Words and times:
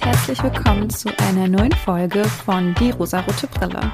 herzlich 0.00 0.42
willkommen 0.42 0.90
zu 0.90 1.08
einer 1.18 1.48
neuen 1.48 1.72
Folge 1.72 2.24
von 2.24 2.74
Die 2.74 2.90
rosarote 2.90 3.46
Brille. 3.46 3.92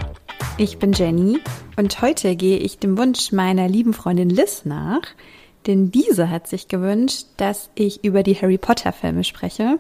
Ich 0.59 0.79
bin 0.79 0.93
Jenny 0.93 1.41
und 1.77 2.03
heute 2.03 2.37
gehe 2.37 2.59
ich 2.59 2.79
dem 2.79 2.99
Wunsch 2.99 3.33
meiner 3.33 3.69
lieben 3.69 3.95
Freundin 3.95 4.29
Liz 4.29 4.65
nach, 4.65 5.03
denn 5.67 5.91
diese 5.91 6.31
hat 6.31 6.49
sich 6.49 6.69
gewünscht, 6.69 7.27
dass 7.37 7.71
ich 7.75 8.05
über 8.05 8.23
die 8.23 8.35
Harry 8.35 8.59
Potter 8.59 8.93
Filme 8.93 9.25
spreche. 9.25 9.79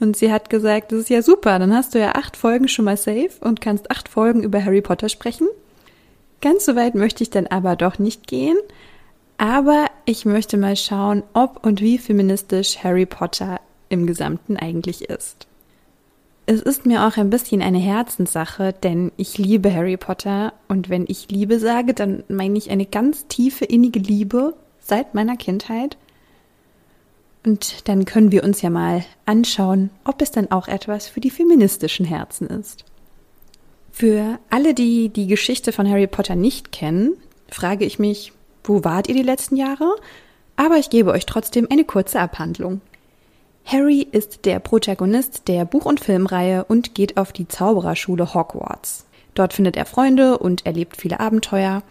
Und 0.00 0.16
sie 0.16 0.32
hat 0.32 0.50
gesagt, 0.50 0.92
das 0.92 1.00
ist 1.00 1.10
ja 1.10 1.22
super, 1.22 1.58
dann 1.58 1.74
hast 1.74 1.94
du 1.94 2.00
ja 2.00 2.12
acht 2.14 2.36
Folgen 2.36 2.68
schon 2.68 2.86
mal 2.86 2.96
safe 2.96 3.30
und 3.40 3.60
kannst 3.60 3.90
acht 3.90 4.08
Folgen 4.08 4.42
über 4.42 4.64
Harry 4.64 4.80
Potter 4.80 5.08
sprechen. 5.08 5.48
Ganz 6.40 6.64
so 6.64 6.74
weit 6.74 6.94
möchte 6.94 7.22
ich 7.22 7.30
dann 7.30 7.46
aber 7.46 7.76
doch 7.76 7.98
nicht 7.98 8.26
gehen. 8.26 8.56
Aber 9.38 9.86
ich 10.06 10.24
möchte 10.24 10.56
mal 10.56 10.76
schauen, 10.76 11.22
ob 11.34 11.64
und 11.64 11.80
wie 11.80 11.98
feministisch 11.98 12.78
Harry 12.82 13.06
Potter 13.06 13.60
im 13.88 14.06
Gesamten 14.06 14.56
eigentlich 14.56 15.08
ist. 15.08 15.46
Es 16.44 16.60
ist 16.60 16.86
mir 16.86 17.06
auch 17.06 17.16
ein 17.16 17.30
bisschen 17.30 17.62
eine 17.62 17.78
Herzenssache, 17.78 18.72
denn 18.72 19.12
ich 19.16 19.38
liebe 19.38 19.72
Harry 19.72 19.96
Potter 19.96 20.52
und 20.66 20.88
wenn 20.88 21.04
ich 21.06 21.30
Liebe 21.30 21.60
sage, 21.60 21.94
dann 21.94 22.24
meine 22.28 22.58
ich 22.58 22.70
eine 22.70 22.86
ganz 22.86 23.28
tiefe, 23.28 23.64
innige 23.64 24.00
Liebe 24.00 24.54
seit 24.80 25.14
meiner 25.14 25.36
Kindheit. 25.36 25.96
Und 27.44 27.88
dann 27.88 28.04
können 28.04 28.32
wir 28.32 28.42
uns 28.42 28.60
ja 28.60 28.70
mal 28.70 29.04
anschauen, 29.24 29.90
ob 30.04 30.20
es 30.20 30.32
dann 30.32 30.50
auch 30.50 30.66
etwas 30.66 31.08
für 31.08 31.20
die 31.20 31.30
feministischen 31.30 32.06
Herzen 32.06 32.48
ist. 32.48 32.84
Für 33.92 34.38
alle, 34.50 34.74
die 34.74 35.10
die 35.10 35.28
Geschichte 35.28 35.70
von 35.70 35.88
Harry 35.88 36.06
Potter 36.06 36.34
nicht 36.34 36.72
kennen, 36.72 37.14
frage 37.48 37.84
ich 37.84 37.98
mich, 37.98 38.32
wo 38.64 38.84
wart 38.84 39.08
ihr 39.08 39.14
die 39.14 39.22
letzten 39.22 39.56
Jahre? 39.56 39.94
Aber 40.56 40.76
ich 40.76 40.90
gebe 40.90 41.12
euch 41.12 41.26
trotzdem 41.26 41.68
eine 41.70 41.84
kurze 41.84 42.20
Abhandlung. 42.20 42.80
Harry 43.64 44.06
ist 44.10 44.44
der 44.44 44.58
Protagonist 44.58 45.48
der 45.48 45.64
Buch- 45.64 45.86
und 45.86 46.00
Filmreihe 46.00 46.64
und 46.64 46.94
geht 46.94 47.16
auf 47.16 47.32
die 47.32 47.48
Zaubererschule 47.48 48.34
Hogwarts. 48.34 49.06
Dort 49.34 49.52
findet 49.52 49.76
er 49.76 49.86
Freunde 49.86 50.38
und 50.38 50.66
erlebt 50.66 50.96
viele 50.96 51.20
Abenteuer. 51.20 51.82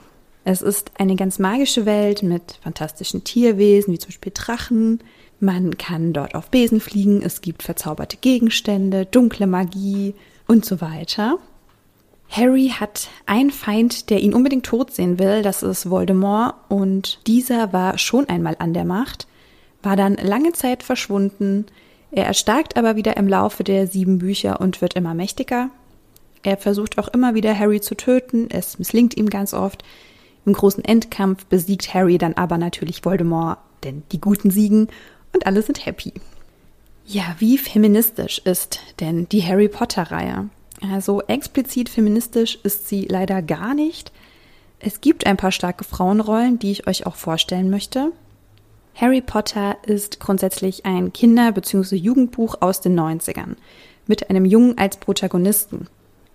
Es 0.43 0.61
ist 0.61 0.91
eine 0.97 1.15
ganz 1.15 1.39
magische 1.39 1.85
Welt 1.85 2.23
mit 2.23 2.59
fantastischen 2.61 3.23
Tierwesen, 3.23 3.93
wie 3.93 3.99
zum 3.99 4.09
Beispiel 4.09 4.33
Drachen. 4.35 4.99
Man 5.39 5.77
kann 5.77 6.13
dort 6.13 6.35
auf 6.35 6.49
Besen 6.49 6.79
fliegen, 6.79 7.21
es 7.23 7.41
gibt 7.41 7.63
verzauberte 7.63 8.17
Gegenstände, 8.17 9.05
dunkle 9.05 9.47
Magie 9.47 10.13
und 10.47 10.65
so 10.65 10.81
weiter. 10.81 11.37
Harry 12.29 12.71
hat 12.79 13.09
einen 13.25 13.51
Feind, 13.51 14.09
der 14.09 14.21
ihn 14.21 14.33
unbedingt 14.33 14.65
tot 14.65 14.93
sehen 14.93 15.19
will, 15.19 15.41
das 15.41 15.63
ist 15.63 15.89
Voldemort, 15.89 16.53
und 16.69 17.19
dieser 17.27 17.73
war 17.73 17.97
schon 17.97 18.29
einmal 18.29 18.55
an 18.59 18.73
der 18.73 18.85
Macht 18.85 19.27
war 19.83 19.95
dann 19.95 20.15
lange 20.15 20.53
Zeit 20.53 20.83
verschwunden. 20.83 21.65
Er 22.11 22.25
erstarkt 22.25 22.77
aber 22.77 22.95
wieder 22.95 23.17
im 23.17 23.27
Laufe 23.27 23.63
der 23.63 23.87
sieben 23.87 24.19
Bücher 24.19 24.59
und 24.61 24.81
wird 24.81 24.95
immer 24.95 25.13
mächtiger. 25.13 25.69
Er 26.43 26.57
versucht 26.57 26.97
auch 26.97 27.07
immer 27.09 27.35
wieder 27.35 27.57
Harry 27.57 27.81
zu 27.81 27.95
töten, 27.95 28.47
es 28.49 28.79
misslingt 28.79 29.15
ihm 29.15 29.29
ganz 29.29 29.53
oft. 29.53 29.83
Im 30.45 30.53
großen 30.53 30.83
Endkampf 30.83 31.45
besiegt 31.45 31.93
Harry 31.93 32.17
dann 32.17 32.33
aber 32.33 32.57
natürlich 32.57 33.05
Voldemort, 33.05 33.59
denn 33.83 34.03
die 34.11 34.19
Guten 34.19 34.49
siegen 34.49 34.87
und 35.33 35.45
alle 35.45 35.61
sind 35.61 35.85
happy. 35.85 36.13
Ja, 37.05 37.35
wie 37.39 37.57
feministisch 37.57 38.39
ist 38.39 38.79
denn 38.99 39.27
die 39.29 39.43
Harry 39.43 39.67
Potter-Reihe? 39.67 40.49
Also 40.91 41.21
explizit 41.21 41.89
feministisch 41.89 42.57
ist 42.63 42.87
sie 42.87 43.05
leider 43.05 43.41
gar 43.41 43.75
nicht. 43.75 44.11
Es 44.79 45.01
gibt 45.01 45.27
ein 45.27 45.37
paar 45.37 45.51
starke 45.51 45.83
Frauenrollen, 45.83 46.57
die 46.57 46.71
ich 46.71 46.87
euch 46.87 47.05
auch 47.05 47.15
vorstellen 47.15 47.69
möchte. 47.69 48.11
Harry 48.95 49.21
Potter 49.21 49.77
ist 49.85 50.19
grundsätzlich 50.19 50.85
ein 50.85 51.13
Kinder- 51.13 51.51
bzw. 51.51 51.95
Jugendbuch 51.95 52.55
aus 52.59 52.81
den 52.81 52.99
90ern 52.99 53.55
mit 54.07 54.29
einem 54.29 54.45
Jungen 54.45 54.77
als 54.77 54.97
Protagonisten. 54.97 55.87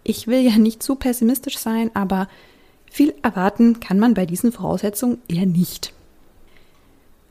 Ich 0.02 0.26
will 0.26 0.40
ja 0.40 0.56
nicht 0.56 0.82
zu 0.82 0.94
pessimistisch 0.94 1.58
sein, 1.58 1.90
aber 1.94 2.28
viel 2.90 3.14
erwarten 3.22 3.80
kann 3.80 3.98
man 3.98 4.14
bei 4.14 4.24
diesen 4.24 4.52
Voraussetzungen 4.52 5.20
eher 5.28 5.46
nicht. 5.46 5.92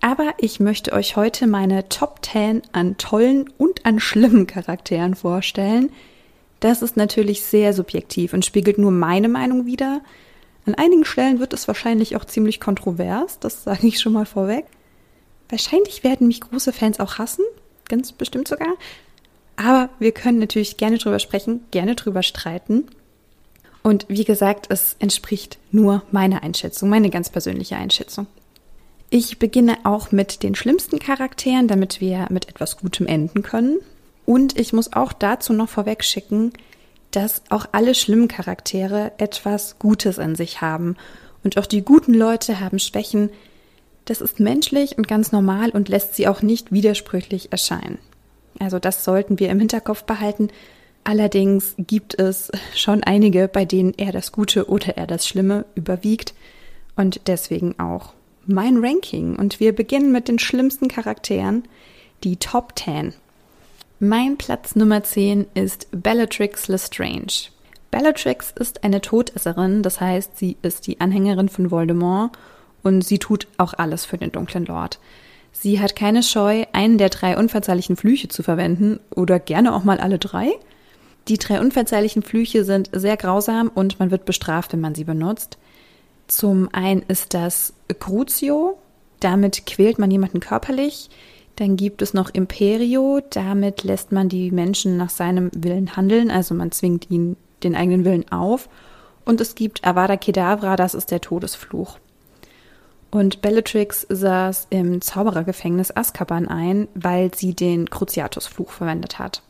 Aber 0.02 0.36
ich 0.38 0.60
möchte 0.60 0.94
euch 0.94 1.16
heute 1.16 1.48
meine 1.48 1.90
Top 1.90 2.20
10 2.24 2.62
an 2.74 2.98
tollen 2.98 3.50
und 3.58 3.86
an 3.86 4.00
schlimmen 4.00 4.46
Charakteren 4.46 5.16
vorstellen. 5.16 5.92
Das 6.60 6.82
ist 6.82 6.96
natürlich 6.96 7.42
sehr 7.42 7.74
subjektiv 7.74 8.34
und 8.34 8.46
spiegelt 8.46 8.78
nur 8.78 8.92
meine 8.92 9.30
Meinung 9.30 9.66
wider. 9.66 10.02
An 10.68 10.76
einigen 10.76 11.06
Stellen 11.06 11.40
wird 11.40 11.54
es 11.54 11.68
wahrscheinlich 11.68 12.16
auch 12.16 12.26
ziemlich 12.26 12.60
kontrovers, 12.60 13.40
das 13.40 13.64
sage 13.64 13.88
ich 13.88 14.00
schon 14.00 14.14
mal 14.14 14.26
vorweg. 14.26 14.66
Wahrscheinlich 15.50 16.04
werden 16.04 16.28
mich 16.28 16.42
große 16.42 16.74
Fans 16.74 17.00
auch 17.00 17.18
hassen, 17.18 17.46
ganz 17.88 18.12
bestimmt 18.12 18.48
sogar. 18.48 18.74
Aber 19.58 19.90
wir 20.00 20.12
können 20.12 20.40
natürlich 20.40 20.78
gerne 20.78 20.98
drüber 20.98 21.20
sprechen, 21.20 21.64
gerne 21.72 21.96
drüber 21.96 22.24
streiten. 22.24 22.86
Und 23.84 24.06
wie 24.10 24.24
gesagt, 24.24 24.68
es 24.70 24.96
entspricht 25.00 25.60
nur 25.72 26.04
meiner 26.12 26.44
Einschätzung, 26.44 26.90
meine 26.90 27.10
ganz 27.10 27.30
persönliche 27.30 27.76
Einschätzung. 27.78 28.28
Ich 29.12 29.38
beginne 29.38 29.78
auch 29.84 30.12
mit 30.12 30.42
den 30.42 30.56
schlimmsten 30.56 31.00
Charakteren, 31.00 31.68
damit 31.68 32.02
wir 32.02 32.28
mit 32.32 32.50
etwas 32.50 32.78
Gutem 32.78 33.06
enden 33.06 33.44
können. 33.44 33.78
Und 34.26 34.60
ich 34.60 34.74
muss 34.74 34.94
auch 34.94 35.14
dazu 35.14 35.54
noch 35.54 35.70
vorweg 35.70 36.04
schicken, 36.04 36.52
dass 37.12 37.44
auch 37.50 37.68
alle 37.72 37.96
schlimmen 37.96 38.28
Charaktere 38.28 39.12
etwas 39.20 39.78
Gutes 39.78 40.18
in 40.18 40.36
sich 40.36 40.62
haben. 40.62 40.98
Und 41.44 41.58
auch 41.58 41.68
die 41.68 41.84
guten 41.84 42.14
Leute 42.14 42.60
haben 42.60 42.80
Schwächen, 42.80 43.30
das 44.06 44.22
ist 44.22 44.40
menschlich 44.40 44.98
und 44.98 45.08
ganz 45.08 45.32
normal 45.32 45.72
und 45.72 45.90
lässt 45.90 46.16
sie 46.16 46.28
auch 46.28 46.42
nicht 46.42 46.72
widersprüchlich 46.72 47.52
erscheinen. 47.52 48.00
Also 48.60 48.80
das 48.80 49.04
sollten 49.04 49.40
wir 49.40 49.50
im 49.50 49.60
Hinterkopf 49.60 50.04
behalten. 50.04 50.50
Allerdings 51.04 51.76
gibt 51.78 52.18
es 52.20 52.52
schon 52.76 53.04
einige, 53.04 53.48
bei 53.48 53.66
denen 53.66 53.94
eher 53.94 54.12
das 54.12 54.32
Gute 54.32 54.70
oder 54.70 54.98
eher 54.98 55.08
das 55.08 55.28
Schlimme 55.28 55.66
überwiegt 55.76 56.34
und 56.96 57.22
deswegen 57.28 57.80
auch 57.80 58.14
mein 58.46 58.78
Ranking. 58.78 59.36
Und 59.36 59.60
wir 59.60 59.74
beginnen 59.74 60.12
mit 60.12 60.28
den 60.28 60.40
schlimmsten 60.40 60.88
Charakteren, 60.88 61.64
die 62.24 62.38
Top 62.38 62.74
10. 62.78 63.14
Mein 64.00 64.38
Platz 64.38 64.76
Nummer 64.76 65.04
10 65.04 65.48
ist 65.54 65.88
Bellatrix 65.92 66.68
Lestrange. 66.68 67.50
Bellatrix 67.92 68.52
ist 68.52 68.84
eine 68.84 69.02
Todesserin, 69.02 69.84
das 69.84 70.02
heißt, 70.02 70.38
sie 70.38 70.58
ist 70.62 70.88
die 70.88 71.00
Anhängerin 71.00 71.50
von 71.50 71.72
Voldemort 71.72 72.38
und 72.86 73.02
sie 73.02 73.18
tut 73.18 73.48
auch 73.58 73.74
alles 73.74 74.06
für 74.06 74.20
den 74.20 74.32
dunklen 74.32 74.66
Lord. 74.66 75.00
Sie 75.52 75.80
hat 75.80 75.96
keine 75.96 76.22
Scheu, 76.22 76.66
einen 76.72 77.00
der 77.00 77.10
drei 77.10 77.36
unverzeihlichen 77.36 77.96
Flüche 77.96 78.28
zu 78.28 78.44
verwenden 78.44 79.00
oder 79.10 79.40
gerne 79.40 79.74
auch 79.74 79.84
mal 79.84 80.00
alle 80.00 80.20
drei. 80.20 80.52
Die 81.28 81.40
drei 81.40 81.60
unverzeihlichen 81.60 82.22
Flüche 82.22 82.64
sind 82.64 82.92
sehr 82.94 83.18
grausam 83.18 83.72
und 83.74 84.00
man 84.00 84.12
wird 84.12 84.26
bestraft, 84.26 84.72
wenn 84.72 84.82
man 84.82 84.94
sie 84.94 85.04
benutzt. 85.04 85.58
Zum 86.28 86.70
einen 86.74 87.02
ist 87.08 87.34
das 87.34 87.74
Crucio, 88.00 88.78
damit 89.20 89.66
quält 89.66 89.98
man 89.98 90.12
jemanden 90.12 90.40
körperlich. 90.40 91.10
Dann 91.56 91.78
gibt 91.78 92.04
es 92.04 92.14
noch 92.14 92.30
Imperio, 92.30 93.20
damit 93.32 93.84
lässt 93.84 94.12
man 94.12 94.30
die 94.30 94.52
Menschen 94.52 94.98
nach 94.98 95.10
seinem 95.10 95.50
Willen 95.56 95.96
handeln, 95.96 96.30
also 96.30 96.54
man 96.54 96.72
zwingt 96.72 97.10
ihnen 97.10 97.36
den 97.64 97.76
eigenen 97.76 98.06
Willen 98.06 98.32
auf. 98.32 98.70
Und 99.24 99.42
es 99.42 99.56
gibt 99.56 99.88
Avada 99.88 100.18
Kedavra, 100.18 100.76
das 100.76 100.94
ist 100.94 101.10
der 101.10 101.22
Todesfluch. 101.22 101.98
Und 103.16 103.42
Bellatrix 103.42 104.06
saß 104.10 104.68
im 104.72 105.00
Zauberergefängnis 105.00 105.96
Azkaban 105.96 106.50
ein, 106.50 106.90
weil 106.96 107.34
sie 107.34 107.54
den 107.54 107.90
Cruciatus-Fluch 107.90 108.72
verwendet 108.72 109.20
hat. 109.20 109.42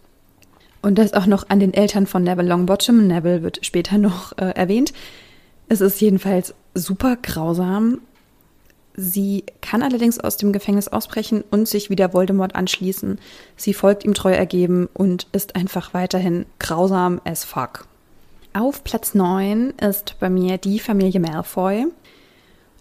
Und 0.84 1.00
das 1.00 1.16
auch 1.16 1.26
noch 1.26 1.50
an 1.50 1.60
den 1.60 1.74
Eltern 1.74 2.06
von 2.06 2.22
Neville 2.22 2.48
Longbottom. 2.48 3.08
Neville 3.08 3.42
wird 3.42 3.66
später 3.66 3.98
noch 3.98 4.38
äh, 4.38 4.52
erwähnt. 4.52 4.94
Es 5.68 5.82
ist 5.82 6.00
jedenfalls 6.00 6.54
super 6.76 7.16
grausam. 7.16 8.02
Sie 8.94 9.46
kann 9.62 9.82
allerdings 9.82 10.20
aus 10.20 10.38
dem 10.38 10.54
Gefängnis 10.54 10.88
ausbrechen 10.88 11.44
und 11.50 11.68
sich 11.68 11.90
wieder 11.90 12.14
Voldemort 12.14 12.54
anschließen. 12.54 13.18
Sie 13.56 13.74
folgt 13.74 14.06
ihm 14.06 14.14
treu 14.14 14.34
ergeben 14.34 14.90
und 14.94 15.26
ist 15.32 15.56
einfach 15.56 15.96
weiterhin 15.96 16.46
grausam 16.60 17.20
as 17.26 17.44
fuck. 17.44 17.88
Auf 18.54 18.84
Platz 18.84 19.16
9 19.16 19.72
ist 19.82 20.18
bei 20.20 20.30
mir 20.30 20.60
die 20.60 20.78
Familie 20.78 21.20
Malfoy. 21.20 21.88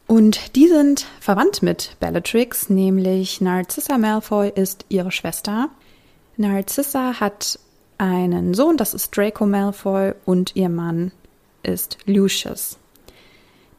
Und 0.06 0.54
die 0.54 0.68
sind 0.68 1.06
verwandt 1.20 1.62
mit 1.62 1.96
Bellatrix, 1.98 2.68
nämlich 2.68 3.40
Narcissa 3.40 3.96
Malfoy 3.96 4.52
ist 4.54 4.84
ihre 4.88 5.10
Schwester. 5.10 5.70
Narcissa 6.36 7.20
hat 7.20 7.58
einen 7.96 8.54
Sohn, 8.54 8.76
das 8.76 8.92
ist 8.92 9.16
Draco 9.16 9.46
Malfoy, 9.46 10.12
und 10.24 10.56
ihr 10.56 10.68
Mann 10.68 11.12
ist 11.62 11.96
Lucius. 12.04 12.76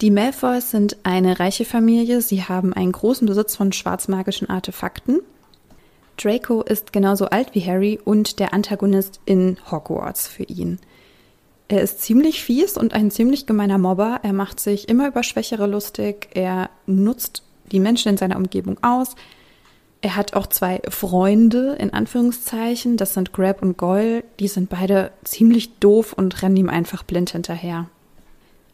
Die 0.01 0.11
Malfoys 0.11 0.71
sind 0.71 0.97
eine 1.03 1.39
reiche 1.39 1.63
Familie, 1.63 2.21
sie 2.21 2.43
haben 2.43 2.73
einen 2.73 2.91
großen 2.91 3.27
Besitz 3.27 3.55
von 3.55 3.71
schwarzmagischen 3.71 4.49
Artefakten. 4.49 5.21
Draco 6.17 6.61
ist 6.61 6.91
genauso 6.91 7.25
alt 7.27 7.53
wie 7.53 7.65
Harry 7.65 7.99
und 8.03 8.39
der 8.39 8.53
Antagonist 8.53 9.19
in 9.25 9.57
Hogwarts 9.69 10.27
für 10.27 10.43
ihn. 10.43 10.79
Er 11.67 11.81
ist 11.81 12.01
ziemlich 12.01 12.43
fies 12.43 12.77
und 12.77 12.93
ein 12.93 13.09
ziemlich 13.09 13.47
gemeiner 13.47 13.77
Mobber. 13.77 14.19
Er 14.23 14.33
macht 14.33 14.59
sich 14.59 14.87
immer 14.87 15.07
über 15.07 15.23
Schwächere 15.23 15.65
lustig. 15.65 16.29
Er 16.33 16.69
nutzt 16.85 17.43
die 17.71 17.79
Menschen 17.79 18.09
in 18.09 18.17
seiner 18.17 18.37
Umgebung 18.37 18.77
aus. 18.83 19.15
Er 20.01 20.15
hat 20.15 20.35
auch 20.35 20.45
zwei 20.45 20.81
Freunde, 20.89 21.75
in 21.79 21.91
Anführungszeichen. 21.91 22.97
Das 22.97 23.15
sind 23.15 23.33
Grab 23.33 23.63
und 23.63 23.77
Goyle. 23.77 24.23
Die 24.39 24.47
sind 24.47 24.69
beide 24.69 25.11
ziemlich 25.23 25.79
doof 25.79 26.13
und 26.13 26.43
rennen 26.43 26.57
ihm 26.57 26.69
einfach 26.69 27.01
blind 27.01 27.31
hinterher. 27.31 27.87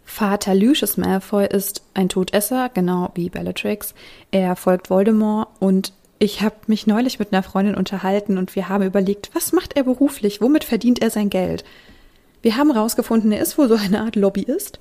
Vater 0.03 0.53
Lucius 0.53 0.97
Malfoy 0.97 1.47
ist 1.47 1.83
ein 1.93 2.09
Todesser, 2.09 2.67
genau 2.73 3.11
wie 3.15 3.29
Bellatrix. 3.29 3.93
Er 4.31 4.57
folgt 4.57 4.89
Voldemort 4.89 5.47
und 5.59 5.93
ich 6.19 6.41
habe 6.41 6.55
mich 6.67 6.85
neulich 6.85 7.17
mit 7.17 7.31
einer 7.31 7.43
Freundin 7.43 7.75
unterhalten 7.75 8.37
und 8.37 8.53
wir 8.53 8.67
haben 8.67 8.83
überlegt, 8.83 9.29
was 9.33 9.53
macht 9.53 9.77
er 9.77 9.83
beruflich? 9.83 10.41
Womit 10.41 10.65
verdient 10.65 11.01
er 11.01 11.11
sein 11.11 11.29
Geld? 11.29 11.63
Wir 12.41 12.57
haben 12.57 12.73
herausgefunden, 12.73 13.31
er 13.31 13.41
ist 13.41 13.57
wohl 13.57 13.67
so 13.67 13.75
eine 13.75 14.01
Art 14.01 14.15
Lobbyist, 14.15 14.79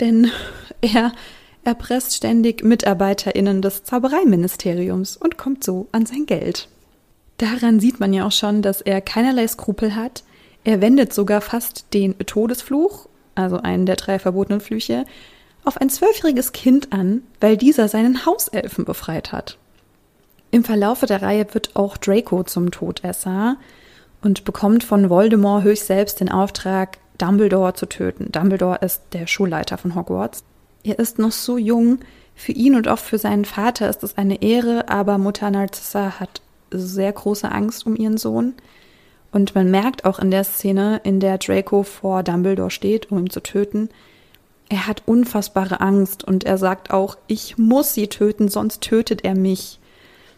denn 0.00 0.30
er 0.80 1.12
erpresst 1.64 2.14
ständig 2.14 2.62
MitarbeiterInnen 2.62 3.62
des 3.62 3.84
Zaubereiministeriums 3.84 5.16
und 5.16 5.38
kommt 5.38 5.64
so 5.64 5.88
an 5.92 6.06
sein 6.06 6.26
Geld. 6.26 6.68
Daran 7.38 7.80
sieht 7.80 8.00
man 8.00 8.12
ja 8.12 8.26
auch 8.26 8.32
schon, 8.32 8.62
dass 8.62 8.80
er 8.80 9.00
keinerlei 9.00 9.48
Skrupel 9.48 9.96
hat. 9.96 10.22
Er 10.62 10.80
wendet 10.80 11.12
sogar 11.12 11.40
fast 11.40 11.92
den 11.92 12.16
Todesfluch, 12.18 13.08
also 13.34 13.56
einen 13.56 13.86
der 13.86 13.96
drei 13.96 14.18
verbotenen 14.18 14.60
Flüche, 14.60 15.04
auf 15.64 15.80
ein 15.80 15.90
zwölfjähriges 15.90 16.52
Kind 16.52 16.92
an, 16.92 17.22
weil 17.40 17.56
dieser 17.56 17.88
seinen 17.88 18.26
Hauselfen 18.26 18.84
befreit 18.84 19.32
hat. 19.32 19.58
Im 20.50 20.62
Verlaufe 20.62 21.06
der 21.06 21.22
Reihe 21.22 21.46
wird 21.52 21.74
auch 21.74 21.96
Draco 21.96 22.44
zum 22.44 22.70
Todesser 22.70 23.56
und 24.24 24.44
bekommt 24.44 24.82
von 24.84 25.10
Voldemort 25.10 25.64
höchst 25.64 25.86
selbst 25.86 26.20
den 26.20 26.30
Auftrag, 26.30 26.98
Dumbledore 27.18 27.74
zu 27.74 27.86
töten. 27.86 28.32
Dumbledore 28.32 28.78
ist 28.80 29.02
der 29.12 29.26
Schulleiter 29.26 29.78
von 29.78 29.94
Hogwarts. 29.94 30.42
Er 30.82 30.98
ist 30.98 31.18
noch 31.18 31.32
so 31.32 31.58
jung. 31.58 31.98
Für 32.34 32.52
ihn 32.52 32.74
und 32.74 32.88
auch 32.88 32.98
für 32.98 33.18
seinen 33.18 33.44
Vater 33.44 33.88
ist 33.88 34.02
es 34.02 34.16
eine 34.16 34.42
Ehre, 34.42 34.88
aber 34.88 35.18
Mutter 35.18 35.50
Narcissa 35.50 36.18
hat 36.18 36.42
sehr 36.72 37.12
große 37.12 37.50
Angst 37.52 37.86
um 37.86 37.94
ihren 37.94 38.16
Sohn. 38.16 38.54
Und 39.30 39.54
man 39.54 39.70
merkt 39.70 40.04
auch 40.04 40.18
in 40.18 40.30
der 40.30 40.44
Szene, 40.44 41.00
in 41.04 41.20
der 41.20 41.38
Draco 41.38 41.82
vor 41.82 42.22
Dumbledore 42.22 42.70
steht, 42.70 43.12
um 43.12 43.18
ihn 43.18 43.30
zu 43.30 43.40
töten, 43.40 43.90
er 44.68 44.86
hat 44.86 45.02
unfassbare 45.06 45.80
Angst 45.80 46.24
und 46.24 46.44
er 46.44 46.58
sagt 46.58 46.90
auch, 46.90 47.16
ich 47.26 47.58
muss 47.58 47.94
sie 47.94 48.08
töten, 48.08 48.48
sonst 48.48 48.80
tötet 48.80 49.22
er 49.22 49.34
mich. 49.34 49.78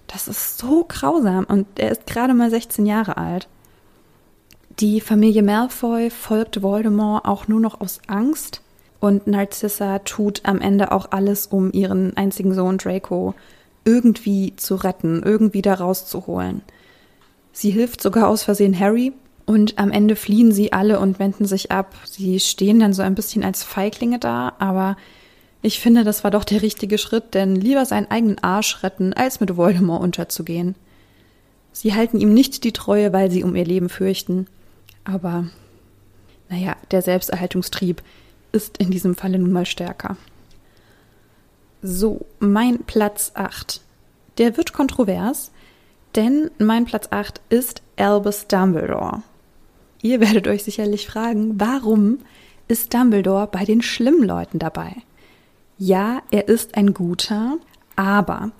Das 0.08 0.28
ist 0.28 0.58
so 0.58 0.84
grausam 0.86 1.44
und 1.44 1.66
er 1.76 1.92
ist 1.92 2.06
gerade 2.06 2.34
mal 2.34 2.50
16 2.50 2.86
Jahre 2.86 3.16
alt. 3.16 3.48
Die 4.80 5.00
Familie 5.00 5.42
Malfoy 5.42 6.10
folgt 6.10 6.60
Voldemort 6.60 7.24
auch 7.24 7.48
nur 7.48 7.60
noch 7.60 7.80
aus 7.80 7.98
Angst 8.08 8.60
und 9.00 9.26
Narcissa 9.26 10.00
tut 10.00 10.42
am 10.44 10.60
Ende 10.60 10.92
auch 10.92 11.12
alles, 11.12 11.46
um 11.46 11.72
ihren 11.72 12.14
einzigen 12.18 12.52
Sohn 12.52 12.76
Draco 12.76 13.34
irgendwie 13.86 14.54
zu 14.56 14.74
retten, 14.74 15.22
irgendwie 15.22 15.62
da 15.62 15.72
rauszuholen. 15.72 16.60
Sie 17.52 17.70
hilft 17.70 18.02
sogar 18.02 18.28
aus 18.28 18.42
Versehen 18.42 18.78
Harry 18.78 19.14
und 19.46 19.78
am 19.78 19.90
Ende 19.90 20.14
fliehen 20.14 20.52
sie 20.52 20.74
alle 20.74 21.00
und 21.00 21.18
wenden 21.18 21.46
sich 21.46 21.70
ab. 21.70 21.94
Sie 22.04 22.38
stehen 22.38 22.78
dann 22.78 22.92
so 22.92 23.00
ein 23.00 23.14
bisschen 23.14 23.44
als 23.44 23.62
Feiglinge 23.62 24.18
da, 24.18 24.52
aber 24.58 24.98
ich 25.62 25.80
finde, 25.80 26.04
das 26.04 26.22
war 26.22 26.30
doch 26.30 26.44
der 26.44 26.60
richtige 26.60 26.98
Schritt, 26.98 27.32
denn 27.32 27.56
lieber 27.56 27.86
seinen 27.86 28.10
eigenen 28.10 28.44
Arsch 28.44 28.82
retten, 28.82 29.14
als 29.14 29.40
mit 29.40 29.56
Voldemort 29.56 30.02
unterzugehen. 30.02 30.74
Sie 31.72 31.94
halten 31.94 32.20
ihm 32.20 32.34
nicht 32.34 32.62
die 32.62 32.72
Treue, 32.72 33.14
weil 33.14 33.30
sie 33.30 33.42
um 33.42 33.56
ihr 33.56 33.64
Leben 33.64 33.88
fürchten. 33.88 34.46
Aber, 35.06 35.46
naja, 36.48 36.76
der 36.90 37.00
Selbsterhaltungstrieb, 37.00 38.02
ist 38.52 38.78
in 38.78 38.90
diesem 38.90 39.14
Falle 39.14 39.38
nun 39.38 39.52
mal 39.52 39.66
stärker. 39.66 40.16
So, 41.82 42.26
mein 42.40 42.80
Platz 42.84 43.32
8. 43.34 43.80
Der 44.38 44.56
wird 44.56 44.72
kontrovers, 44.72 45.52
denn 46.14 46.50
mein 46.58 46.86
Platz 46.86 47.08
8 47.10 47.40
ist 47.50 47.82
Albus 47.96 48.46
Dumbledore. 48.48 49.22
Ihr 50.02 50.20
werdet 50.20 50.48
euch 50.48 50.64
sicherlich 50.64 51.06
fragen, 51.06 51.60
warum 51.60 52.18
ist 52.66 52.92
Dumbledore 52.94 53.46
bei 53.46 53.64
den 53.64 53.82
schlimmen 53.82 54.24
Leuten 54.24 54.58
dabei? 54.58 54.96
Ja, 55.78 56.22
er 56.30 56.48
ist 56.48 56.76
ein 56.76 56.94
guter, 56.94 57.58
aber 57.94 58.50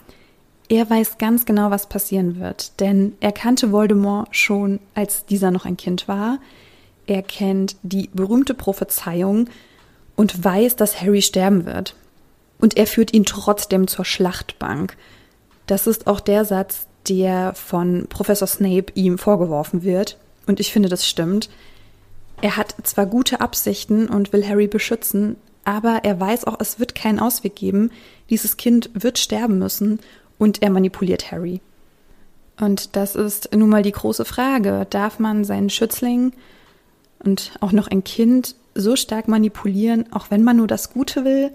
er 0.69 0.89
weiß 0.89 1.19
ganz 1.19 1.45
genau, 1.45 1.71
was 1.71 1.89
passieren 1.89 2.41
wird, 2.41 2.81
denn 2.81 3.13
er 3.21 3.33
kannte 3.33 3.73
Voldemort 3.73 4.35
schon, 4.35 4.81
als 4.95 5.25
dieser 5.27 5.51
noch 5.51 5.65
ein 5.65 5.77
Kind 5.77 6.09
war. 6.09 6.39
Er 7.07 7.23
kennt 7.23 7.77
die 7.83 8.09
berühmte 8.13 8.55
Prophezeiung 8.55 9.49
und 10.17 10.43
weiß, 10.43 10.77
dass 10.77 11.01
Harry 11.01 11.23
sterben 11.23 11.67
wird. 11.67 11.95
Und 12.59 12.77
er 12.77 12.87
führt 12.87 13.13
ihn 13.13 13.25
trotzdem 13.25 13.87
zur 13.87 14.05
Schlachtbank. 14.05 14.97
Das 15.67 15.87
ist 15.87 16.07
auch 16.07 16.21
der 16.21 16.45
Satz, 16.45 16.87
der 17.09 17.55
von 17.55 18.07
Professor 18.09 18.49
Snape 18.49 18.93
ihm 18.95 19.19
vorgeworfen 19.19 19.83
wird. 19.83 20.17
Und 20.47 20.59
ich 20.59 20.73
finde, 20.73 20.89
das 20.89 21.07
stimmt. 21.07 21.49
Er 22.41 22.57
hat 22.57 22.75
zwar 22.83 23.07
gute 23.07 23.41
Absichten 23.41 24.09
und 24.09 24.33
will 24.33 24.47
Harry 24.47 24.67
beschützen, 24.67 25.37
aber 25.65 26.01
er 26.03 26.19
weiß 26.19 26.45
auch, 26.45 26.57
es 26.61 26.79
wird 26.79 26.95
keinen 26.95 27.19
Ausweg 27.19 27.57
geben. 27.57 27.91
Dieses 28.31 28.57
Kind 28.57 28.91
wird 28.95 29.19
sterben 29.19 29.59
müssen 29.59 30.01
und 30.39 30.63
er 30.63 30.71
manipuliert 30.71 31.31
Harry. 31.31 31.61
Und 32.59 32.97
das 32.97 33.15
ist 33.15 33.55
nun 33.55 33.69
mal 33.69 33.83
die 33.83 33.93
große 33.93 34.25
Frage. 34.25 34.87
Darf 34.89 35.19
man 35.19 35.45
seinen 35.45 35.71
Schützling 35.71 36.33
und 37.19 37.53
auch 37.61 37.73
noch 37.73 37.89
ein 37.89 38.05
Kind 38.05 38.55
so 38.75 38.97
stark 38.97 39.29
manipulieren, 39.29 40.13
auch 40.13 40.31
wenn 40.31 40.43
man 40.43 40.57
nur 40.57 40.67
das 40.67 40.93
Gute 40.93 41.25
will. 41.25 41.51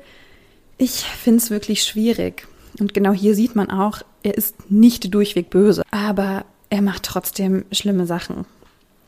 Ich 0.78 1.04
finde 1.04 1.38
es 1.38 1.50
wirklich 1.50 1.84
schwierig. 1.84 2.48
Und 2.80 2.94
genau 2.94 3.12
hier 3.12 3.36
sieht 3.36 3.56
man 3.56 3.70
auch, 3.70 4.02
er 4.24 4.38
ist 4.38 4.72
nicht 4.72 5.14
durchweg 5.14 5.50
böse, 5.50 5.84
aber 5.92 6.46
er 6.70 6.82
macht 6.82 7.04
trotzdem 7.04 7.66
schlimme 7.72 8.06
Sachen. 8.06 8.46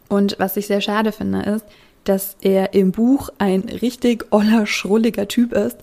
Und 0.09 0.35
was 0.37 0.57
ich 0.57 0.67
sehr 0.67 0.81
schade 0.81 1.11
finde, 1.11 1.41
ist, 1.43 1.65
dass 2.03 2.35
er 2.41 2.73
im 2.73 2.91
Buch 2.91 3.29
ein 3.37 3.61
richtig 3.61 4.25
oller, 4.31 4.65
schrulliger 4.65 5.27
Typ 5.27 5.53
ist 5.53 5.77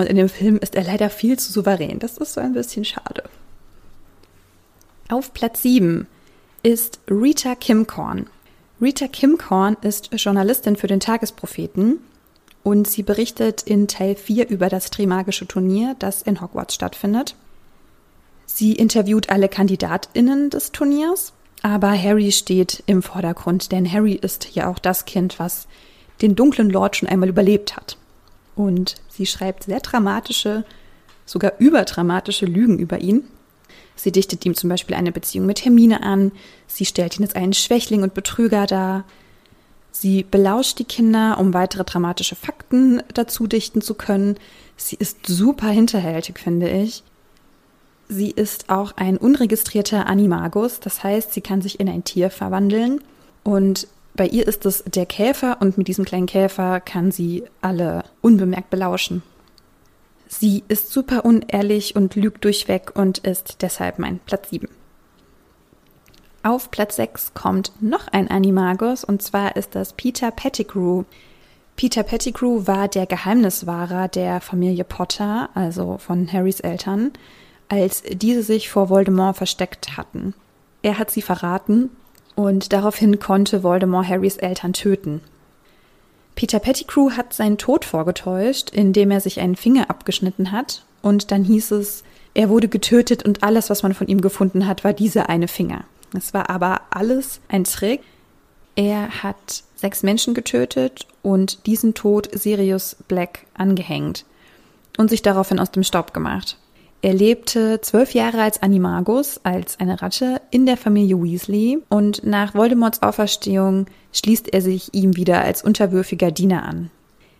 und 0.00 0.06
in 0.06 0.16
dem 0.16 0.28
Film 0.28 0.58
ist 0.58 0.74
er 0.74 0.84
leider 0.84 1.10
viel 1.10 1.38
zu 1.38 1.52
souverän. 1.52 1.98
Das 1.98 2.18
ist 2.18 2.34
so 2.34 2.40
ein 2.40 2.52
bisschen 2.52 2.84
schade. 2.84 3.24
Auf 5.08 5.32
Platz 5.32 5.62
7 5.62 6.06
ist 6.62 7.00
Rita 7.08 7.54
Kimcorn. 7.54 8.28
Rita 8.80 9.08
Kimcorn 9.08 9.76
ist 9.82 10.10
Journalistin 10.14 10.76
für 10.76 10.86
den 10.86 11.00
Tagespropheten 11.00 11.98
und 12.62 12.86
sie 12.86 13.02
berichtet 13.02 13.62
in 13.62 13.88
Teil 13.88 14.14
4 14.14 14.48
über 14.48 14.68
das 14.68 14.90
Trimagische 14.90 15.46
Turnier, 15.46 15.96
das 15.98 16.22
in 16.22 16.40
Hogwarts 16.40 16.74
stattfindet. 16.74 17.34
Sie 18.46 18.72
interviewt 18.72 19.30
alle 19.30 19.48
KandidatInnen 19.48 20.50
des 20.50 20.72
Turniers, 20.72 21.32
aber 21.62 21.90
Harry 21.90 22.32
steht 22.32 22.82
im 22.86 23.02
Vordergrund, 23.02 23.72
denn 23.72 23.90
Harry 23.90 24.14
ist 24.14 24.54
ja 24.54 24.68
auch 24.68 24.78
das 24.78 25.04
Kind, 25.04 25.38
was 25.38 25.66
den 26.22 26.34
dunklen 26.36 26.70
Lord 26.70 26.96
schon 26.96 27.08
einmal 27.08 27.28
überlebt 27.28 27.76
hat. 27.76 27.96
Und 28.60 28.96
sie 29.08 29.24
schreibt 29.24 29.64
sehr 29.64 29.80
dramatische, 29.80 30.66
sogar 31.24 31.54
überdramatische 31.58 32.44
Lügen 32.44 32.78
über 32.78 33.00
ihn. 33.00 33.24
Sie 33.96 34.12
dichtet 34.12 34.44
ihm 34.44 34.54
zum 34.54 34.68
Beispiel 34.68 34.96
eine 34.96 35.12
Beziehung 35.12 35.46
mit 35.46 35.64
Hermine 35.64 36.02
an. 36.02 36.30
Sie 36.66 36.84
stellt 36.84 37.18
ihn 37.18 37.24
als 37.24 37.34
einen 37.34 37.54
Schwächling 37.54 38.02
und 38.02 38.12
Betrüger 38.12 38.66
dar. 38.66 39.04
Sie 39.92 40.24
belauscht 40.24 40.78
die 40.78 40.84
Kinder, 40.84 41.38
um 41.38 41.54
weitere 41.54 41.84
dramatische 41.84 42.36
Fakten 42.36 43.02
dazu 43.14 43.46
dichten 43.46 43.80
zu 43.80 43.94
können. 43.94 44.36
Sie 44.76 44.96
ist 44.96 45.26
super 45.26 45.68
hinterhältig, 45.68 46.38
finde 46.38 46.68
ich. 46.68 47.02
Sie 48.10 48.30
ist 48.30 48.68
auch 48.68 48.92
ein 48.96 49.16
unregistrierter 49.16 50.06
Animagus, 50.06 50.80
das 50.80 51.02
heißt, 51.02 51.32
sie 51.32 51.40
kann 51.40 51.62
sich 51.62 51.80
in 51.80 51.88
ein 51.88 52.04
Tier 52.04 52.28
verwandeln. 52.28 53.00
Und 53.42 53.88
bei 54.20 54.26
ihr 54.26 54.46
ist 54.46 54.66
es 54.66 54.84
der 54.84 55.06
Käfer 55.06 55.56
und 55.60 55.78
mit 55.78 55.88
diesem 55.88 56.04
kleinen 56.04 56.26
Käfer 56.26 56.80
kann 56.80 57.10
sie 57.10 57.44
alle 57.62 58.04
unbemerkt 58.20 58.68
belauschen. 58.68 59.22
Sie 60.28 60.62
ist 60.68 60.92
super 60.92 61.24
unehrlich 61.24 61.96
und 61.96 62.16
lügt 62.16 62.44
durchweg 62.44 62.92
und 62.94 63.16
ist 63.16 63.62
deshalb 63.62 63.98
mein 63.98 64.18
Platz 64.18 64.50
7. 64.50 64.68
Auf 66.42 66.70
Platz 66.70 66.96
6 66.96 67.32
kommt 67.32 67.72
noch 67.80 68.08
ein 68.08 68.30
Animagus 68.30 69.04
und 69.04 69.22
zwar 69.22 69.56
ist 69.56 69.74
das 69.74 69.94
Peter 69.94 70.30
Pettigrew. 70.30 71.04
Peter 71.76 72.02
Pettigrew 72.02 72.66
war 72.66 72.88
der 72.88 73.06
Geheimniswahrer 73.06 74.08
der 74.08 74.42
Familie 74.42 74.84
Potter, 74.84 75.48
also 75.54 75.96
von 75.96 76.30
Harrys 76.30 76.60
Eltern, 76.60 77.12
als 77.70 78.02
diese 78.02 78.42
sich 78.42 78.68
vor 78.68 78.90
Voldemort 78.90 79.38
versteckt 79.38 79.96
hatten. 79.96 80.34
Er 80.82 80.98
hat 80.98 81.10
sie 81.10 81.22
verraten 81.22 81.88
und 82.46 82.72
daraufhin 82.72 83.18
konnte 83.18 83.62
Voldemort 83.62 84.08
Harrys 84.08 84.36
Eltern 84.36 84.72
töten. 84.72 85.20
Peter 86.34 86.58
Pettigrew 86.58 87.10
hat 87.10 87.34
seinen 87.34 87.58
Tod 87.58 87.84
vorgetäuscht, 87.84 88.70
indem 88.70 89.10
er 89.10 89.20
sich 89.20 89.40
einen 89.40 89.56
Finger 89.56 89.90
abgeschnitten 89.90 90.52
hat. 90.52 90.84
Und 91.02 91.30
dann 91.30 91.44
hieß 91.44 91.72
es, 91.72 92.02
er 92.34 92.48
wurde 92.48 92.68
getötet 92.68 93.24
und 93.24 93.42
alles, 93.42 93.68
was 93.70 93.82
man 93.82 93.94
von 93.94 94.06
ihm 94.06 94.20
gefunden 94.20 94.66
hat, 94.66 94.84
war 94.84 94.92
dieser 94.92 95.28
eine 95.28 95.48
Finger. 95.48 95.84
Es 96.16 96.32
war 96.32 96.48
aber 96.48 96.82
alles 96.90 97.40
ein 97.48 97.64
Trick. 97.64 98.00
Er 98.76 99.22
hat 99.22 99.64
sechs 99.74 100.02
Menschen 100.02 100.34
getötet 100.34 101.06
und 101.22 101.66
diesen 101.66 101.94
Tod 101.94 102.28
Sirius 102.32 102.96
Black 103.08 103.40
angehängt 103.54 104.24
und 104.96 105.10
sich 105.10 105.22
daraufhin 105.22 105.58
aus 105.58 105.70
dem 105.70 105.82
Staub 105.82 106.14
gemacht. 106.14 106.56
Er 107.02 107.14
lebte 107.14 107.80
zwölf 107.80 108.12
Jahre 108.12 108.42
als 108.42 108.62
Animagus, 108.62 109.40
als 109.42 109.80
eine 109.80 110.02
Ratte, 110.02 110.42
in 110.50 110.66
der 110.66 110.76
Familie 110.76 111.22
Weasley 111.22 111.78
und 111.88 112.26
nach 112.26 112.54
Voldemorts 112.54 113.02
Auferstehung 113.02 113.86
schließt 114.12 114.52
er 114.52 114.60
sich 114.60 114.92
ihm 114.92 115.16
wieder 115.16 115.40
als 115.40 115.62
unterwürfiger 115.62 116.30
Diener 116.30 116.62
an. 116.64 116.90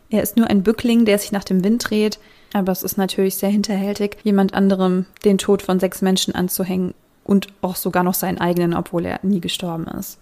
Er 0.09 0.23
ist 0.23 0.39
nur 0.39 0.49
ein 0.49 0.63
Bückling, 0.63 1.05
der 1.05 1.19
sich 1.19 1.31
nach 1.31 1.45
dem 1.45 1.63
Wind 1.63 1.91
dreht, 1.91 2.19
aber 2.55 2.73
es 2.73 2.83
ist 2.83 2.97
natürlich 2.97 3.37
sehr 3.37 3.51
hinterhältig, 3.51 4.17
jemand 4.25 4.55
anderem 4.55 5.05
den 5.25 5.37
Tod 5.37 5.63
von 5.63 5.79
sechs 5.79 6.01
Menschen 6.01 6.35
anzuhängen 6.35 6.95
und 7.23 7.49
auch 7.61 7.77
sogar 7.77 8.03
noch 8.03 8.15
seinen 8.15 8.39
eigenen, 8.39 8.75
obwohl 8.75 9.05
er 9.05 9.21
nie 9.23 9.41
gestorben 9.41 9.87
ist. 9.87 10.19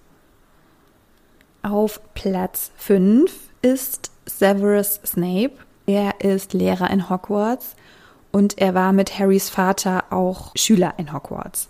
Auf 1.63 2.01
Platz 2.15 2.73
5 2.77 3.33
ist 3.63 4.11
Severus 4.27 5.01
Snape. 5.07 5.53
Er 5.87 6.21
ist 6.21 6.53
Lehrer 6.55 6.91
in 6.91 7.09
Hogwarts 7.09 7.77
und 8.39 8.57
er 8.59 8.73
war 8.73 8.93
mit 8.93 9.19
Harrys 9.19 9.51
Vater 9.51 10.05
auch 10.11 10.53
Schüler 10.55 10.95
in 10.97 11.13
Hogwarts 11.13 11.69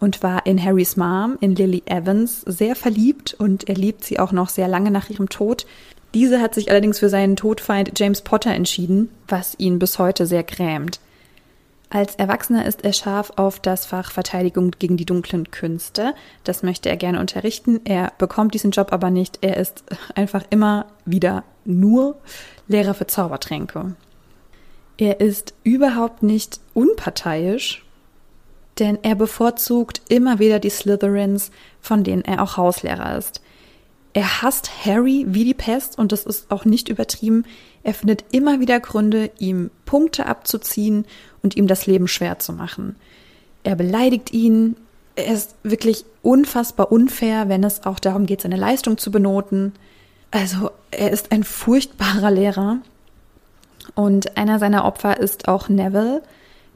und 0.00 0.24
war 0.24 0.44
in 0.44 0.60
Harrys 0.62 0.96
Mom, 0.96 1.38
in 1.40 1.54
Lily 1.54 1.84
Evans, 1.86 2.40
sehr 2.40 2.74
verliebt 2.74 3.34
und 3.34 3.68
er 3.68 3.76
liebt 3.76 4.02
sie 4.02 4.18
auch 4.18 4.32
noch 4.32 4.48
sehr 4.48 4.66
lange 4.66 4.90
nach 4.90 5.08
ihrem 5.08 5.28
Tod. 5.28 5.66
Diese 6.12 6.40
hat 6.40 6.52
sich 6.52 6.68
allerdings 6.68 6.98
für 6.98 7.08
seinen 7.08 7.36
Todfeind 7.36 7.92
James 7.96 8.22
Potter 8.22 8.50
entschieden, 8.50 9.08
was 9.28 9.54
ihn 9.58 9.78
bis 9.78 10.00
heute 10.00 10.26
sehr 10.26 10.42
grämt. 10.42 10.98
Als 11.90 12.16
Erwachsener 12.16 12.66
ist 12.66 12.82
er 12.82 12.92
scharf 12.92 13.32
auf 13.36 13.60
das 13.60 13.86
Fach 13.86 14.10
Verteidigung 14.10 14.72
gegen 14.72 14.96
die 14.96 15.06
dunklen 15.06 15.52
Künste. 15.52 16.14
Das 16.42 16.64
möchte 16.64 16.88
er 16.88 16.96
gerne 16.96 17.20
unterrichten. 17.20 17.80
Er 17.84 18.12
bekommt 18.18 18.54
diesen 18.54 18.72
Job 18.72 18.92
aber 18.92 19.10
nicht. 19.10 19.38
Er 19.42 19.58
ist 19.58 19.84
einfach 20.16 20.42
immer 20.50 20.86
wieder 21.04 21.44
nur 21.64 22.16
Lehrer 22.66 22.94
für 22.94 23.06
Zaubertränke. 23.06 23.94
Er 24.96 25.20
ist 25.20 25.54
überhaupt 25.64 26.22
nicht 26.22 26.60
unparteiisch, 26.72 27.84
denn 28.78 28.98
er 29.02 29.14
bevorzugt 29.14 30.02
immer 30.08 30.38
wieder 30.38 30.58
die 30.58 30.70
Slytherins, 30.70 31.50
von 31.80 32.04
denen 32.04 32.22
er 32.22 32.42
auch 32.42 32.56
Hauslehrer 32.56 33.16
ist. 33.16 33.40
Er 34.12 34.42
hasst 34.42 34.84
Harry 34.84 35.26
wie 35.28 35.44
die 35.44 35.54
Pest 35.54 35.98
und 35.98 36.12
das 36.12 36.24
ist 36.24 36.50
auch 36.50 36.64
nicht 36.64 36.88
übertrieben. 36.88 37.44
Er 37.82 37.94
findet 37.94 38.24
immer 38.30 38.60
wieder 38.60 38.78
Gründe, 38.78 39.32
ihm 39.38 39.70
Punkte 39.84 40.26
abzuziehen 40.26 41.04
und 41.42 41.56
ihm 41.56 41.66
das 41.66 41.86
Leben 41.86 42.06
schwer 42.06 42.38
zu 42.38 42.52
machen. 42.52 42.94
Er 43.64 43.74
beleidigt 43.74 44.32
ihn. 44.32 44.76
Er 45.16 45.34
ist 45.34 45.56
wirklich 45.64 46.04
unfassbar 46.22 46.92
unfair, 46.92 47.48
wenn 47.48 47.64
es 47.64 47.84
auch 47.86 47.98
darum 47.98 48.26
geht, 48.26 48.42
seine 48.42 48.56
Leistung 48.56 48.98
zu 48.98 49.10
benoten. 49.10 49.72
Also 50.30 50.70
er 50.92 51.10
ist 51.10 51.32
ein 51.32 51.42
furchtbarer 51.42 52.30
Lehrer 52.30 52.78
und 53.94 54.36
einer 54.36 54.58
seiner 54.58 54.84
Opfer 54.84 55.18
ist 55.18 55.48
auch 55.48 55.68
Neville. 55.68 56.22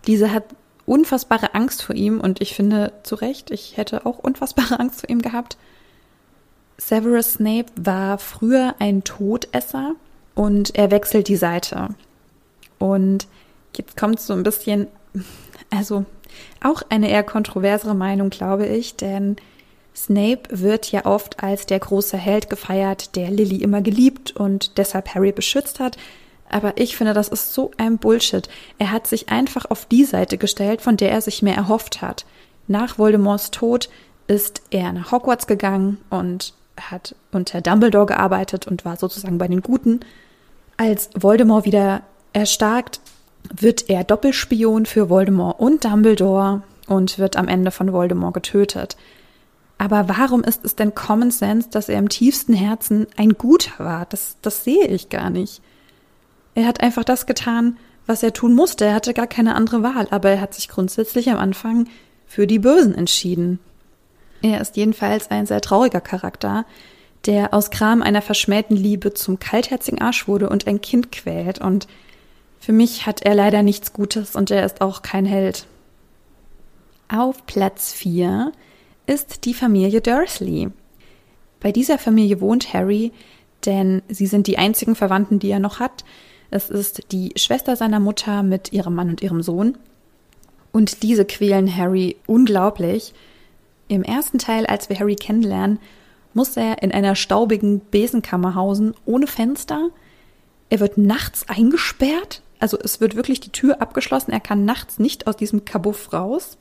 Diese 0.06 0.32
hat 0.32 0.44
unfassbare 0.86 1.54
Angst 1.54 1.82
vor 1.82 1.94
ihm 1.94 2.20
und 2.20 2.40
ich 2.40 2.54
finde 2.54 2.92
zu 3.02 3.14
Recht, 3.14 3.50
ich 3.50 3.76
hätte 3.76 4.06
auch 4.06 4.18
unfassbare 4.18 4.80
Angst 4.80 5.00
vor 5.00 5.10
ihm 5.10 5.22
gehabt. 5.22 5.56
Severus 6.78 7.34
Snape 7.34 7.66
war 7.76 8.18
früher 8.18 8.76
ein 8.78 9.04
Todesser 9.04 9.94
und 10.34 10.76
er 10.76 10.90
wechselt 10.90 11.28
die 11.28 11.36
Seite. 11.36 11.88
Und 12.78 13.26
jetzt 13.76 13.96
kommt 13.96 14.20
so 14.20 14.32
ein 14.32 14.44
bisschen, 14.44 14.86
also 15.70 16.04
auch 16.62 16.82
eine 16.88 17.10
eher 17.10 17.24
kontroversere 17.24 17.94
Meinung, 17.94 18.30
glaube 18.30 18.66
ich, 18.66 18.96
denn 18.96 19.36
Snape 19.94 20.42
wird 20.50 20.92
ja 20.92 21.04
oft 21.06 21.42
als 21.42 21.66
der 21.66 21.80
große 21.80 22.16
Held 22.16 22.48
gefeiert, 22.48 23.16
der 23.16 23.30
Lily 23.30 23.56
immer 23.56 23.80
geliebt 23.80 24.36
und 24.36 24.78
deshalb 24.78 25.14
Harry 25.14 25.32
beschützt 25.32 25.80
hat. 25.80 25.96
Aber 26.50 26.74
ich 26.76 26.96
finde, 26.96 27.14
das 27.14 27.28
ist 27.28 27.54
so 27.54 27.70
ein 27.76 27.98
Bullshit. 27.98 28.48
Er 28.78 28.90
hat 28.90 29.06
sich 29.06 29.28
einfach 29.28 29.66
auf 29.70 29.86
die 29.86 30.04
Seite 30.04 30.38
gestellt, 30.38 30.80
von 30.80 30.96
der 30.96 31.10
er 31.10 31.20
sich 31.20 31.42
mehr 31.42 31.56
erhofft 31.56 32.02
hat. 32.02 32.24
Nach 32.66 32.98
Voldemorts 32.98 33.50
Tod 33.50 33.88
ist 34.26 34.62
er 34.70 34.92
nach 34.92 35.12
Hogwarts 35.12 35.46
gegangen 35.46 35.98
und 36.10 36.52
hat 36.78 37.14
unter 37.32 37.60
Dumbledore 37.60 38.06
gearbeitet 38.06 38.66
und 38.66 38.84
war 38.84 38.96
sozusagen 38.96 39.38
bei 39.38 39.48
den 39.48 39.62
Guten. 39.62 40.00
Als 40.76 41.10
Voldemort 41.14 41.64
wieder 41.64 42.02
erstarkt, 42.32 43.00
wird 43.52 43.88
er 43.88 44.04
Doppelspion 44.04 44.86
für 44.86 45.08
Voldemort 45.08 45.58
und 45.58 45.84
Dumbledore 45.84 46.62
und 46.86 47.18
wird 47.18 47.36
am 47.36 47.48
Ende 47.48 47.70
von 47.70 47.92
Voldemort 47.92 48.34
getötet. 48.34 48.96
Aber 49.78 50.08
warum 50.08 50.42
ist 50.42 50.64
es 50.64 50.74
denn 50.74 50.94
Common 50.94 51.30
Sense, 51.30 51.68
dass 51.70 51.88
er 51.88 51.98
im 51.98 52.08
tiefsten 52.08 52.52
Herzen 52.52 53.06
ein 53.16 53.34
Guter 53.34 53.72
war? 53.78 54.06
Das, 54.06 54.36
das 54.42 54.64
sehe 54.64 54.86
ich 54.86 55.08
gar 55.08 55.30
nicht. 55.30 55.62
Er 56.58 56.66
hat 56.66 56.80
einfach 56.80 57.04
das 57.04 57.26
getan, 57.26 57.76
was 58.04 58.24
er 58.24 58.32
tun 58.32 58.52
musste. 58.52 58.86
Er 58.86 58.94
hatte 58.94 59.14
gar 59.14 59.28
keine 59.28 59.54
andere 59.54 59.84
Wahl, 59.84 60.08
aber 60.10 60.30
er 60.30 60.40
hat 60.40 60.54
sich 60.54 60.68
grundsätzlich 60.68 61.30
am 61.30 61.38
Anfang 61.38 61.88
für 62.26 62.48
die 62.48 62.58
Bösen 62.58 62.96
entschieden. 62.96 63.60
Er 64.42 64.60
ist 64.60 64.76
jedenfalls 64.76 65.30
ein 65.30 65.46
sehr 65.46 65.60
trauriger 65.60 66.00
Charakter, 66.00 66.66
der 67.26 67.54
aus 67.54 67.70
Kram 67.70 68.02
einer 68.02 68.22
verschmähten 68.22 68.76
Liebe 68.76 69.14
zum 69.14 69.38
kaltherzigen 69.38 70.00
Arsch 70.00 70.26
wurde 70.26 70.48
und 70.48 70.66
ein 70.66 70.80
Kind 70.80 71.12
quält. 71.12 71.60
Und 71.60 71.86
für 72.58 72.72
mich 72.72 73.06
hat 73.06 73.22
er 73.22 73.36
leider 73.36 73.62
nichts 73.62 73.92
Gutes 73.92 74.34
und 74.34 74.50
er 74.50 74.66
ist 74.66 74.80
auch 74.80 75.02
kein 75.02 75.26
Held. 75.26 75.64
Auf 77.06 77.46
Platz 77.46 77.92
4 77.92 78.50
ist 79.06 79.44
die 79.44 79.54
Familie 79.54 80.00
Dursley. 80.00 80.70
Bei 81.60 81.70
dieser 81.70 81.98
Familie 81.98 82.40
wohnt 82.40 82.74
Harry, 82.74 83.12
denn 83.64 84.02
sie 84.08 84.26
sind 84.26 84.48
die 84.48 84.58
einzigen 84.58 84.96
Verwandten, 84.96 85.38
die 85.38 85.50
er 85.50 85.60
noch 85.60 85.78
hat. 85.78 86.04
Es 86.50 86.70
ist 86.70 87.12
die 87.12 87.32
Schwester 87.36 87.76
seiner 87.76 88.00
Mutter 88.00 88.42
mit 88.42 88.72
ihrem 88.72 88.94
Mann 88.94 89.10
und 89.10 89.22
ihrem 89.22 89.42
Sohn. 89.42 89.76
Und 90.72 91.02
diese 91.02 91.24
quälen 91.24 91.74
Harry 91.74 92.16
unglaublich. 92.26 93.12
Im 93.88 94.02
ersten 94.02 94.38
Teil, 94.38 94.66
als 94.66 94.88
wir 94.88 94.98
Harry 94.98 95.16
kennenlernen, 95.16 95.78
muss 96.34 96.56
er 96.56 96.82
in 96.82 96.92
einer 96.92 97.14
staubigen 97.14 97.80
Besenkammer 97.90 98.54
hausen, 98.54 98.94
ohne 99.04 99.26
Fenster. 99.26 99.90
Er 100.70 100.80
wird 100.80 100.98
nachts 100.98 101.48
eingesperrt. 101.48 102.42
Also 102.60 102.78
es 102.78 103.00
wird 103.00 103.16
wirklich 103.16 103.40
die 103.40 103.52
Tür 103.52 103.80
abgeschlossen. 103.80 104.32
Er 104.32 104.40
kann 104.40 104.64
nachts 104.64 104.98
nicht 104.98 105.26
aus 105.26 105.36
diesem 105.36 105.64
Kabuff 105.64 106.12
raus. 106.12 106.58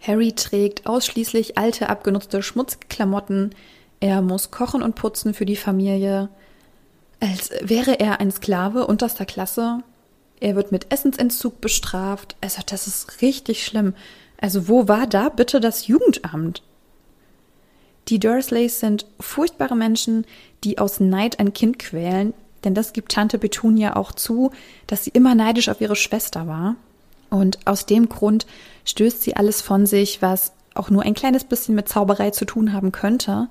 Harry 0.00 0.32
trägt 0.32 0.86
ausschließlich 0.86 1.58
alte, 1.58 1.88
abgenutzte 1.88 2.42
Schmutzklamotten. 2.42 3.54
Er 4.00 4.22
muss 4.22 4.50
kochen 4.50 4.82
und 4.82 4.94
putzen 4.94 5.34
für 5.34 5.44
die 5.44 5.56
Familie 5.56 6.30
als 7.20 7.50
wäre 7.60 8.00
er 8.00 8.20
ein 8.20 8.30
Sklave 8.30 8.86
unterster 8.86 9.26
Klasse. 9.26 9.82
Er 10.40 10.56
wird 10.56 10.72
mit 10.72 10.92
Essensentzug 10.92 11.60
bestraft. 11.60 12.36
Also 12.40 12.62
das 12.64 12.86
ist 12.86 13.20
richtig 13.22 13.64
schlimm. 13.64 13.94
Also 14.40 14.68
wo 14.68 14.88
war 14.88 15.06
da 15.06 15.28
bitte 15.28 15.60
das 15.60 15.86
Jugendamt? 15.86 16.62
Die 18.08 18.18
Dursleys 18.18 18.80
sind 18.80 19.06
furchtbare 19.20 19.76
Menschen, 19.76 20.26
die 20.64 20.78
aus 20.78 20.98
Neid 20.98 21.38
ein 21.38 21.52
Kind 21.52 21.78
quälen, 21.78 22.34
denn 22.64 22.74
das 22.74 22.92
gibt 22.92 23.12
Tante 23.12 23.38
Petunia 23.38 23.96
auch 23.96 24.12
zu, 24.12 24.50
dass 24.86 25.04
sie 25.04 25.10
immer 25.10 25.34
neidisch 25.34 25.68
auf 25.68 25.80
ihre 25.80 25.96
Schwester 25.96 26.46
war. 26.46 26.76
Und 27.28 27.58
aus 27.66 27.86
dem 27.86 28.08
Grund 28.08 28.46
stößt 28.84 29.22
sie 29.22 29.36
alles 29.36 29.62
von 29.62 29.86
sich, 29.86 30.20
was 30.22 30.52
auch 30.74 30.90
nur 30.90 31.02
ein 31.02 31.14
kleines 31.14 31.44
bisschen 31.44 31.74
mit 31.74 31.88
Zauberei 31.88 32.30
zu 32.30 32.44
tun 32.44 32.72
haben 32.72 32.90
könnte. 32.90 33.48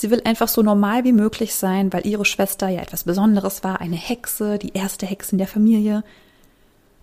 Sie 0.00 0.10
will 0.10 0.22
einfach 0.24 0.48
so 0.48 0.62
normal 0.62 1.04
wie 1.04 1.12
möglich 1.12 1.54
sein, 1.54 1.92
weil 1.92 2.06
ihre 2.06 2.24
Schwester 2.24 2.68
ja 2.68 2.80
etwas 2.80 3.04
Besonderes 3.04 3.62
war, 3.62 3.82
eine 3.82 3.96
Hexe, 3.96 4.56
die 4.56 4.72
erste 4.72 5.04
Hexe 5.04 5.32
in 5.32 5.38
der 5.38 5.46
Familie. 5.46 6.04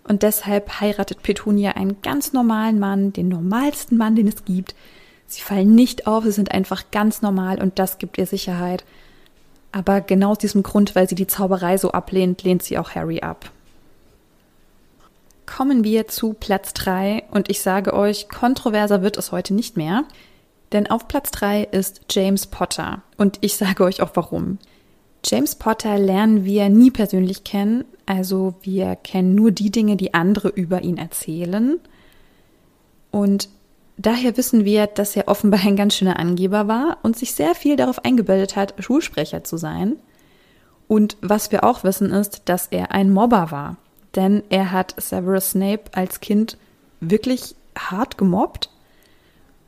Und 0.02 0.24
deshalb 0.24 0.80
heiratet 0.80 1.22
Petunia 1.22 1.76
einen 1.76 2.02
ganz 2.02 2.32
normalen 2.32 2.80
Mann, 2.80 3.12
den 3.12 3.28
normalsten 3.28 3.98
Mann, 3.98 4.16
den 4.16 4.26
es 4.26 4.44
gibt. 4.44 4.74
Sie 5.28 5.42
fallen 5.42 5.76
nicht 5.76 6.08
auf, 6.08 6.24
sie 6.24 6.32
sind 6.32 6.50
einfach 6.50 6.90
ganz 6.90 7.22
normal 7.22 7.62
und 7.62 7.78
das 7.78 7.98
gibt 7.98 8.18
ihr 8.18 8.26
Sicherheit. 8.26 8.84
Aber 9.70 10.00
genau 10.00 10.32
aus 10.32 10.38
diesem 10.38 10.64
Grund, 10.64 10.96
weil 10.96 11.08
sie 11.08 11.14
die 11.14 11.28
Zauberei 11.28 11.78
so 11.78 11.92
ablehnt, 11.92 12.42
lehnt 12.42 12.64
sie 12.64 12.78
auch 12.78 12.96
Harry 12.96 13.20
ab. 13.20 13.52
Kommen 15.46 15.84
wir 15.84 16.08
zu 16.08 16.32
Platz 16.32 16.74
3 16.74 17.22
und 17.30 17.48
ich 17.48 17.62
sage 17.62 17.94
euch, 17.94 18.28
kontroverser 18.28 19.02
wird 19.02 19.18
es 19.18 19.30
heute 19.30 19.54
nicht 19.54 19.76
mehr. 19.76 20.02
Denn 20.72 20.90
auf 20.90 21.08
Platz 21.08 21.30
3 21.30 21.64
ist 21.64 22.02
James 22.10 22.46
Potter. 22.46 23.02
Und 23.16 23.38
ich 23.40 23.56
sage 23.56 23.84
euch 23.84 24.02
auch 24.02 24.10
warum. 24.14 24.58
James 25.24 25.56
Potter 25.56 25.98
lernen 25.98 26.44
wir 26.44 26.68
nie 26.68 26.90
persönlich 26.90 27.44
kennen. 27.44 27.84
Also 28.06 28.54
wir 28.62 28.96
kennen 28.96 29.34
nur 29.34 29.50
die 29.50 29.70
Dinge, 29.70 29.96
die 29.96 30.14
andere 30.14 30.48
über 30.48 30.82
ihn 30.82 30.98
erzählen. 30.98 31.80
Und 33.10 33.48
daher 33.96 34.36
wissen 34.36 34.64
wir, 34.64 34.86
dass 34.86 35.16
er 35.16 35.28
offenbar 35.28 35.60
ein 35.64 35.76
ganz 35.76 35.94
schöner 35.94 36.18
Angeber 36.18 36.68
war 36.68 36.98
und 37.02 37.16
sich 37.16 37.34
sehr 37.34 37.54
viel 37.54 37.76
darauf 37.76 38.04
eingebildet 38.04 38.56
hat, 38.56 38.74
Schulsprecher 38.78 39.44
zu 39.44 39.56
sein. 39.56 39.96
Und 40.86 41.16
was 41.20 41.52
wir 41.52 41.64
auch 41.64 41.84
wissen 41.84 42.10
ist, 42.10 42.42
dass 42.46 42.68
er 42.68 42.92
ein 42.92 43.10
Mobber 43.10 43.50
war. 43.50 43.76
Denn 44.14 44.42
er 44.48 44.72
hat 44.72 44.94
Severus 44.98 45.50
Snape 45.50 45.84
als 45.92 46.20
Kind 46.20 46.56
wirklich 47.00 47.54
hart 47.76 48.16
gemobbt 48.18 48.70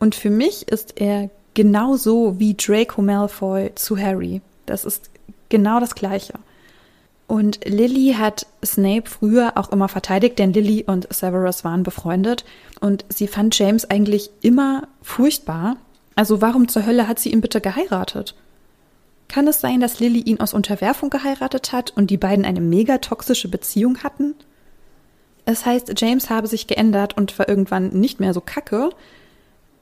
und 0.01 0.17
für 0.17 0.31
mich 0.31 0.69
ist 0.69 1.01
er 1.01 1.31
genauso 1.55 2.41
wie 2.41 2.55
Draco 2.55 3.03
Malfoy 3.03 3.73
zu 3.77 3.97
Harry. 3.97 4.41
Das 4.67 4.85
ist 4.85 5.11
genau 5.49 5.79
das 5.79 5.95
Gleiche. 5.95 6.35
Und 7.27 7.61
Lily 7.65 8.17
hat 8.19 8.47
Snape 8.65 9.09
früher 9.09 9.53
auch 9.57 9.71
immer 9.71 9.89
verteidigt, 9.89 10.41
denn 10.41 10.53
Lily 10.53 10.85
und 10.89 11.07
Severus 11.13 11.63
waren 11.63 11.85
befreundet 11.85 12.45
und 12.81 13.05
sie 13.09 13.29
fand 13.29 13.57
James 13.57 13.89
eigentlich 13.89 14.31
immer 14.41 14.89
furchtbar. 15.01 15.77
Also 16.17 16.41
warum 16.41 16.67
zur 16.67 16.87
Hölle 16.87 17.07
hat 17.07 17.21
sie 17.21 17.33
ihn 17.33 17.41
bitte 17.41 17.61
geheiratet? 17.61 18.35
Kann 19.29 19.47
es 19.47 19.61
sein, 19.61 19.79
dass 19.81 20.01
Lily 20.01 20.19
ihn 20.23 20.41
aus 20.41 20.55
Unterwerfung 20.55 21.09
geheiratet 21.09 21.73
hat 21.73 21.93
und 21.97 22.11
die 22.11 22.17
beiden 22.17 22.45
eine 22.45 22.61
mega 22.61 22.99
toxische 22.99 23.47
Beziehung 23.47 23.99
hatten? 23.99 24.35
Es 25.45 25.65
heißt, 25.65 25.93
James 26.01 26.31
habe 26.31 26.49
sich 26.49 26.67
geändert 26.67 27.17
und 27.17 27.39
war 27.39 27.49
irgendwann 27.49 27.91
nicht 27.91 28.19
mehr 28.19 28.35
so 28.35 28.41
kacke. 28.41 28.91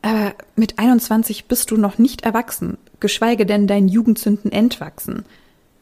Aber 0.03 0.35
mit 0.57 0.79
21 0.79 1.47
bist 1.47 1.71
du 1.71 1.77
noch 1.77 1.99
nicht 1.99 2.23
erwachsen, 2.23 2.79
geschweige 3.01 3.47
denn 3.47 3.67
deinen 3.67 3.89
Jugendzünden 3.89 4.53
entwachsen. 4.53 5.25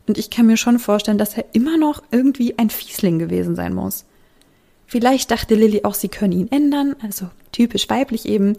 Und 0.06 0.18
ich 0.18 0.30
kann 0.30 0.46
mir 0.46 0.56
schon 0.56 0.78
vorstellen, 0.78 1.18
dass 1.18 1.36
er 1.36 1.44
immer 1.52 1.76
noch 1.76 2.02
irgendwie 2.10 2.58
ein 2.58 2.70
Fiesling 2.70 3.18
gewesen 3.18 3.56
sein 3.56 3.74
muss. 3.74 4.04
Vielleicht 4.86 5.30
dachte 5.30 5.56
Lilly 5.56 5.84
auch, 5.84 5.94
sie 5.94 6.08
können 6.08 6.32
ihn 6.32 6.50
ändern, 6.50 6.94
also 7.02 7.28
typisch 7.52 7.88
weiblich 7.90 8.26
eben. 8.26 8.56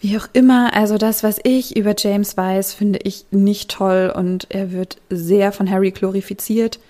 Wie 0.00 0.16
auch 0.16 0.28
immer, 0.32 0.72
also 0.72 0.96
das, 0.96 1.22
was 1.22 1.38
ich 1.44 1.76
über 1.76 1.94
James 1.96 2.36
weiß, 2.36 2.72
finde 2.72 3.00
ich 3.04 3.26
nicht 3.30 3.70
toll 3.70 4.10
und 4.14 4.46
er 4.48 4.72
wird 4.72 4.96
sehr 5.10 5.52
von 5.52 5.70
Harry 5.70 5.90
glorifiziert 5.90 6.80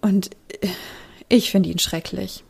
und 0.00 0.30
ich 1.28 1.50
finde 1.50 1.68
ihn 1.68 1.78
schrecklich. 1.78 2.44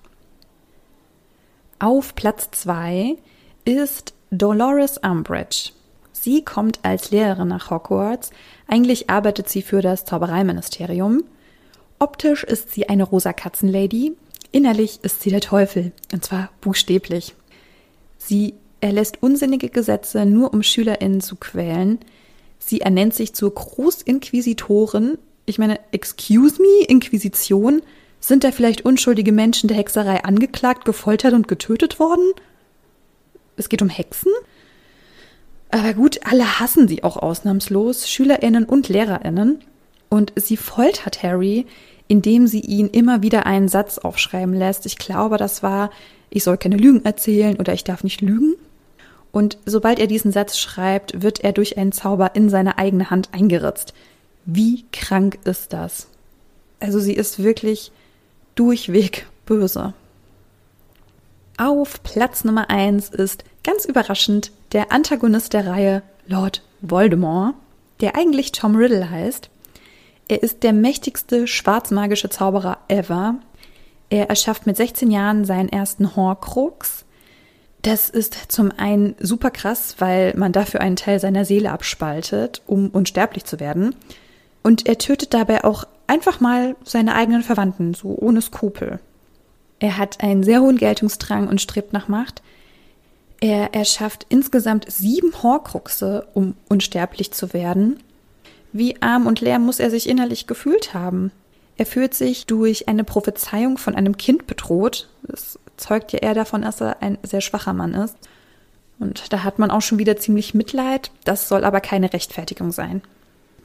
Auf 1.80 2.14
Platz 2.14 2.49
zwei 2.52 3.16
ist 3.64 4.14
Dolores 4.30 4.99
Umbridge. 4.99 5.70
Sie 6.12 6.44
kommt 6.44 6.80
als 6.82 7.11
Lehrerin 7.11 7.49
nach 7.49 7.70
Hogwarts. 7.70 8.30
Eigentlich 8.66 9.08
arbeitet 9.08 9.49
sie 9.49 9.62
für 9.62 9.80
das 9.80 10.04
Zaubereiministerium. 10.04 11.25
Optisch 11.99 12.44
ist 12.44 12.70
sie 12.73 12.88
eine 12.88 13.04
rosa 13.04 13.32
Katzenlady. 13.32 14.12
Innerlich 14.52 15.00
ist 15.02 15.23
sie 15.23 15.30
der 15.30 15.40
Teufel, 15.40 15.92
und 16.12 16.25
zwar 16.25 16.50
buchstäblich. 16.61 17.35
Sie 18.18 18.54
erlässt 18.80 19.23
unsinnige 19.23 19.70
Gesetze, 19.70 20.26
nur 20.26 20.52
um 20.52 20.62
SchülerInnen 20.62 21.23
zu 21.23 21.37
quälen. 21.37 21.99
Sie 22.58 22.82
ernennt 22.82 23.14
sich 23.14 23.32
zur 23.35 23.54
Großinquisitorin. 23.54 25.16
Ich 25.47 25.58
meine, 25.58 25.80
excuse 25.92 26.61
me, 26.61 26.85
Inquisition? 26.87 27.80
Sind 28.20 28.44
da 28.44 28.52
vielleicht 28.52 28.85
unschuldige 28.85 29.32
Menschen 29.32 29.68
der 29.68 29.76
Hexerei 29.76 30.25
angeklagt, 30.25 30.85
gefoltert 30.85 31.32
und 31.32 31.49
getötet 31.49 31.99
worden? 31.99 32.32
Es 33.58 33.68
geht 33.68 33.82
um 33.82 33.88
Hexen? 33.88 34.32
Aber 35.70 35.92
gut, 35.94 36.20
alle 36.24 36.60
hassen 36.60 36.88
sie 36.88 37.04
auch 37.04 37.16
ausnahmslos, 37.16 38.08
SchülerInnen 38.08 38.64
und 38.64 38.88
LehrerInnen. 38.88 39.60
Und 40.08 40.32
sie 40.36 40.56
foltert 40.56 41.22
Harry, 41.22 41.66
indem 42.06 42.46
sie 42.46 42.60
ihn 42.60 42.88
immer 42.88 43.22
wieder 43.22 43.44
einen 43.44 43.68
Satz 43.68 43.98
aufschreiben 43.98 44.54
lässt. 44.54 44.86
Ich 44.86 44.96
glaube, 44.96 45.36
das 45.36 45.62
war, 45.62 45.90
ich 46.30 46.42
soll 46.42 46.56
keine 46.56 46.78
Lügen 46.78 47.04
erzählen 47.04 47.56
oder 47.56 47.74
ich 47.74 47.84
darf 47.84 48.02
nicht 48.02 48.22
lügen. 48.22 48.54
Und 49.30 49.58
sobald 49.66 49.98
er 49.98 50.06
diesen 50.06 50.32
Satz 50.32 50.58
schreibt, 50.58 51.22
wird 51.22 51.44
er 51.44 51.52
durch 51.52 51.76
einen 51.76 51.92
Zauber 51.92 52.34
in 52.34 52.48
seine 52.48 52.78
eigene 52.78 53.10
Hand 53.10 53.28
eingeritzt. 53.32 53.92
Wie 54.46 54.86
krank 54.90 55.38
ist 55.44 55.74
das? 55.74 56.06
Also 56.80 56.98
sie 56.98 57.12
ist 57.12 57.42
wirklich 57.42 57.92
durchweg 58.54 59.26
böse. 59.44 59.92
Auf 61.60 62.04
Platz 62.04 62.44
Nummer 62.44 62.70
eins 62.70 63.08
ist 63.08 63.42
ganz 63.64 63.84
überraschend 63.84 64.52
der 64.70 64.92
Antagonist 64.92 65.52
der 65.54 65.66
Reihe 65.66 66.02
Lord 66.28 66.62
Voldemort, 66.82 67.56
der 68.00 68.14
eigentlich 68.14 68.52
Tom 68.52 68.76
Riddle 68.76 69.10
heißt. 69.10 69.50
Er 70.28 70.40
ist 70.44 70.62
der 70.62 70.72
mächtigste 70.72 71.48
schwarzmagische 71.48 72.30
Zauberer 72.30 72.78
ever. 72.86 73.35
Er 74.09 74.30
erschafft 74.30 74.66
mit 74.66 74.76
16 74.76 75.11
Jahren 75.11 75.44
seinen 75.44 75.68
ersten 75.68 76.14
Horcrux. 76.14 77.04
Das 77.83 78.09
ist 78.09 78.52
zum 78.52 78.70
einen 78.76 79.16
super 79.18 79.50
krass, 79.50 79.96
weil 79.98 80.35
man 80.37 80.52
dafür 80.52 80.80
einen 80.80 80.94
Teil 80.94 81.18
seiner 81.18 81.44
Seele 81.44 81.72
abspaltet, 81.72 82.62
um 82.68 82.88
unsterblich 82.90 83.44
zu 83.46 83.59
werden. 83.59 83.96
Und 84.62 84.87
er 84.87 84.98
tötet 84.98 85.35
dabei 85.35 85.64
auch 85.64 85.88
einfach 86.06 86.38
mal 86.38 86.76
seine 86.85 87.16
eigenen 87.16 87.42
Verwandten, 87.42 87.94
so 87.94 88.16
ohne 88.16 88.42
Skrupel. 88.42 89.00
Er 89.80 89.96
hat 89.96 90.22
einen 90.22 90.42
sehr 90.42 90.60
hohen 90.60 90.76
Geltungsdrang 90.76 91.48
und 91.48 91.60
strebt 91.60 91.92
nach 91.92 92.08
Macht. 92.08 92.42
Er 93.40 93.74
erschafft 93.74 94.26
insgesamt 94.28 94.90
sieben 94.90 95.42
Horcruxe, 95.42 96.26
um 96.34 96.54
unsterblich 96.68 97.32
zu 97.32 97.52
werden. 97.52 98.00
Wie 98.72 99.00
arm 99.00 99.26
und 99.26 99.40
leer 99.40 99.58
muss 99.58 99.80
er 99.80 99.90
sich 99.90 100.08
innerlich 100.08 100.46
gefühlt 100.46 100.94
haben? 100.94 101.30
Er 101.76 101.86
fühlt 101.86 102.12
sich 102.12 102.46
durch 102.46 102.88
eine 102.88 103.04
Prophezeiung 103.04 103.78
von 103.78 103.94
einem 103.94 104.16
Kind 104.16 104.48
bedroht. 104.48 105.08
Das 105.22 105.58
zeugt 105.76 106.12
ja 106.12 106.18
eher 106.18 106.34
davon, 106.34 106.62
dass 106.62 106.80
er 106.80 107.00
ein 107.02 107.18
sehr 107.22 107.40
schwacher 107.40 107.72
Mann 107.72 107.94
ist. 107.94 108.16
Und 108.98 109.32
da 109.32 109.44
hat 109.44 109.60
man 109.60 109.70
auch 109.70 109.80
schon 109.80 110.00
wieder 110.00 110.16
ziemlich 110.16 110.54
Mitleid. 110.54 111.12
Das 111.24 111.48
soll 111.48 111.64
aber 111.64 111.80
keine 111.80 112.12
Rechtfertigung 112.12 112.72
sein. 112.72 113.00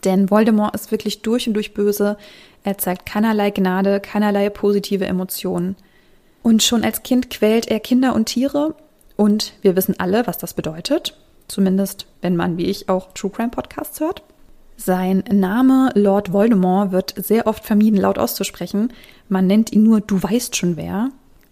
Denn 0.03 0.29
Voldemort 0.29 0.75
ist 0.75 0.91
wirklich 0.91 1.23
durch 1.23 1.47
und 1.47 1.55
durch 1.55 1.73
böse. 1.73 2.17
Er 2.63 2.77
zeigt 2.77 3.07
keinerlei 3.07 3.49
Gnade, 3.49 3.99
keinerlei 3.99 4.49
positive 4.49 5.05
Emotionen. 5.05 5.75
Und 6.43 6.61
schon 6.61 6.83
als 6.83 7.01
Kind 7.03 7.29
quält 7.29 7.69
er 7.69 7.79
Kinder 7.79 8.13
und 8.13 8.25
Tiere 8.25 8.75
und 9.15 9.53
wir 9.61 9.75
wissen 9.75 9.99
alle, 9.99 10.27
was 10.27 10.37
das 10.37 10.53
bedeutet. 10.53 11.17
Zumindest, 11.47 12.05
wenn 12.21 12.35
man 12.35 12.57
wie 12.57 12.65
ich 12.65 12.89
auch 12.89 13.11
True 13.13 13.31
Crime 13.31 13.49
Podcasts 13.49 13.99
hört. 13.99 14.23
Sein 14.75 15.23
Name 15.31 15.91
Lord 15.93 16.33
Voldemort 16.33 16.91
wird 16.91 17.13
sehr 17.17 17.47
oft 17.47 17.65
vermieden, 17.65 17.99
laut 17.99 18.17
auszusprechen. 18.17 18.91
Man 19.29 19.47
nennt 19.47 19.71
ihn 19.71 19.83
nur 19.83 20.01
Du 20.01 20.21
weißt 20.21 20.55
schon 20.55 20.77
wer. 20.77 21.09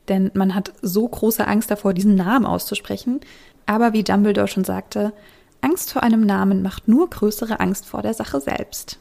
Denn 0.07 0.31
man 0.33 0.55
hat 0.55 0.73
so 0.81 1.07
große 1.07 1.47
Angst 1.47 1.71
davor, 1.71 1.93
diesen 1.93 2.15
Namen 2.15 2.45
auszusprechen. 2.45 3.21
Aber 3.65 3.93
wie 3.93 4.03
Dumbledore 4.03 4.47
schon 4.47 4.65
sagte, 4.65 5.13
Angst 5.61 5.91
vor 5.91 6.03
einem 6.03 6.25
Namen 6.25 6.61
macht 6.63 6.87
nur 6.87 7.09
größere 7.09 7.59
Angst 7.59 7.85
vor 7.85 8.01
der 8.01 8.13
Sache 8.13 8.41
selbst. 8.41 8.97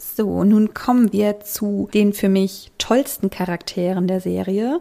So, 0.00 0.44
nun 0.44 0.72
kommen 0.72 1.12
wir 1.12 1.40
zu 1.40 1.88
den 1.92 2.12
für 2.12 2.28
mich 2.28 2.72
tollsten 2.78 3.28
Charakteren 3.28 4.06
der 4.06 4.20
Serie. 4.20 4.80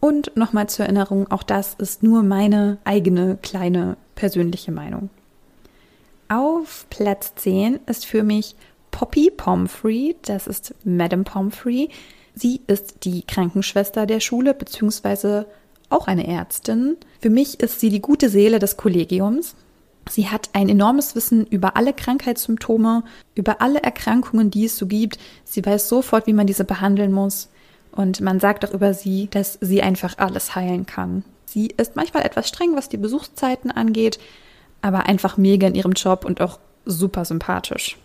Und 0.00 0.36
nochmal 0.36 0.68
zur 0.68 0.86
Erinnerung, 0.86 1.30
auch 1.30 1.42
das 1.42 1.74
ist 1.74 2.02
nur 2.02 2.22
meine 2.22 2.78
eigene 2.84 3.36
kleine 3.42 3.96
persönliche 4.14 4.72
Meinung. 4.72 5.10
Auf 6.28 6.86
Platz 6.88 7.34
10 7.36 7.80
ist 7.86 8.06
für 8.06 8.22
mich 8.22 8.54
Poppy 8.90 9.30
Pomfrey, 9.30 10.16
das 10.22 10.46
ist 10.46 10.74
Madame 10.84 11.24
Pomfrey. 11.24 11.90
Sie 12.34 12.60
ist 12.66 13.04
die 13.04 13.22
Krankenschwester 13.22 14.06
der 14.06 14.20
Schule, 14.20 14.54
beziehungsweise 14.54 15.46
auch 15.90 16.06
eine 16.06 16.26
Ärztin. 16.26 16.96
Für 17.20 17.30
mich 17.30 17.60
ist 17.60 17.80
sie 17.80 17.90
die 17.90 18.00
gute 18.00 18.28
Seele 18.28 18.58
des 18.58 18.76
Kollegiums. 18.76 19.56
Sie 20.10 20.28
hat 20.28 20.50
ein 20.52 20.68
enormes 20.68 21.14
Wissen 21.14 21.46
über 21.46 21.76
alle 21.76 21.92
Krankheitssymptome, 21.92 23.04
über 23.34 23.60
alle 23.60 23.82
Erkrankungen, 23.82 24.50
die 24.50 24.64
es 24.64 24.76
so 24.76 24.86
gibt. 24.86 25.18
Sie 25.44 25.64
weiß 25.64 25.88
sofort, 25.88 26.26
wie 26.26 26.32
man 26.32 26.46
diese 26.46 26.64
behandeln 26.64 27.12
muss. 27.12 27.48
Und 27.92 28.20
man 28.20 28.40
sagt 28.40 28.64
auch 28.64 28.72
über 28.72 28.94
sie, 28.94 29.28
dass 29.30 29.58
sie 29.60 29.82
einfach 29.82 30.18
alles 30.18 30.54
heilen 30.54 30.86
kann. 30.86 31.24
Sie 31.46 31.68
ist 31.68 31.96
manchmal 31.96 32.24
etwas 32.24 32.48
streng, 32.48 32.76
was 32.76 32.88
die 32.88 32.96
Besuchszeiten 32.96 33.70
angeht, 33.70 34.18
aber 34.82 35.06
einfach 35.06 35.36
mega 35.36 35.66
in 35.66 35.74
ihrem 35.74 35.92
Job 35.92 36.24
und 36.24 36.40
auch 36.40 36.58
super 36.84 37.24
sympathisch. 37.24 37.96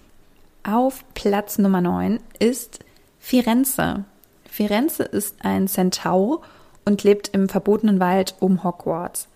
Auf 0.64 1.04
Platz 1.14 1.58
Nummer 1.58 1.82
9 1.82 2.20
ist 2.40 2.80
Firenze. 3.20 4.06
Firenze 4.50 5.04
ist 5.04 5.36
ein 5.44 5.68
Centaur 5.68 6.42
und 6.86 7.04
lebt 7.04 7.30
im 7.30 7.50
verbotenen 7.50 8.00
Wald 8.00 8.36
um 8.40 8.64
Hogwarts. 8.64 9.28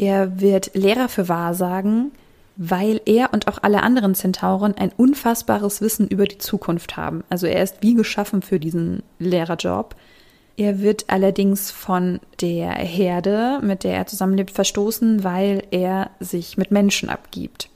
Er 0.00 0.40
wird 0.40 0.70
Lehrer 0.72 1.10
für 1.10 1.28
Wahrsagen, 1.28 2.12
weil 2.56 3.02
er 3.04 3.34
und 3.34 3.48
auch 3.48 3.58
alle 3.60 3.82
anderen 3.82 4.14
Zentauren 4.14 4.74
ein 4.74 4.92
unfassbares 4.96 5.82
Wissen 5.82 6.08
über 6.08 6.24
die 6.24 6.38
Zukunft 6.38 6.96
haben. 6.96 7.22
Also 7.28 7.46
er 7.46 7.62
ist 7.62 7.82
wie 7.82 7.92
geschaffen 7.92 8.40
für 8.40 8.58
diesen 8.58 9.02
Lehrerjob. 9.18 9.94
Er 10.56 10.80
wird 10.80 11.04
allerdings 11.08 11.70
von 11.70 12.18
der 12.40 12.70
Herde, 12.70 13.58
mit 13.60 13.84
der 13.84 13.92
er 13.92 14.06
zusammenlebt, 14.06 14.52
verstoßen, 14.52 15.22
weil 15.22 15.64
er 15.70 16.08
sich 16.18 16.56
mit 16.56 16.70
Menschen 16.70 17.10
abgibt. 17.10 17.68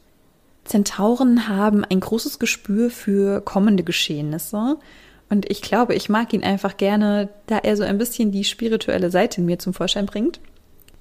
Zentauren 0.64 1.46
haben 1.46 1.84
ein 1.84 2.00
großes 2.00 2.38
Gespür 2.38 2.88
für 2.88 3.42
kommende 3.42 3.82
Geschehnisse. 3.82 4.78
Und 5.28 5.50
ich 5.50 5.60
glaube, 5.60 5.94
ich 5.94 6.08
mag 6.08 6.32
ihn 6.32 6.42
einfach 6.42 6.78
gerne, 6.78 7.28
da 7.48 7.58
er 7.58 7.76
so 7.76 7.82
ein 7.82 7.98
bisschen 7.98 8.32
die 8.32 8.44
spirituelle 8.44 9.10
Seite 9.10 9.42
in 9.42 9.46
mir 9.46 9.58
zum 9.58 9.74
Vorschein 9.74 10.06
bringt. 10.06 10.40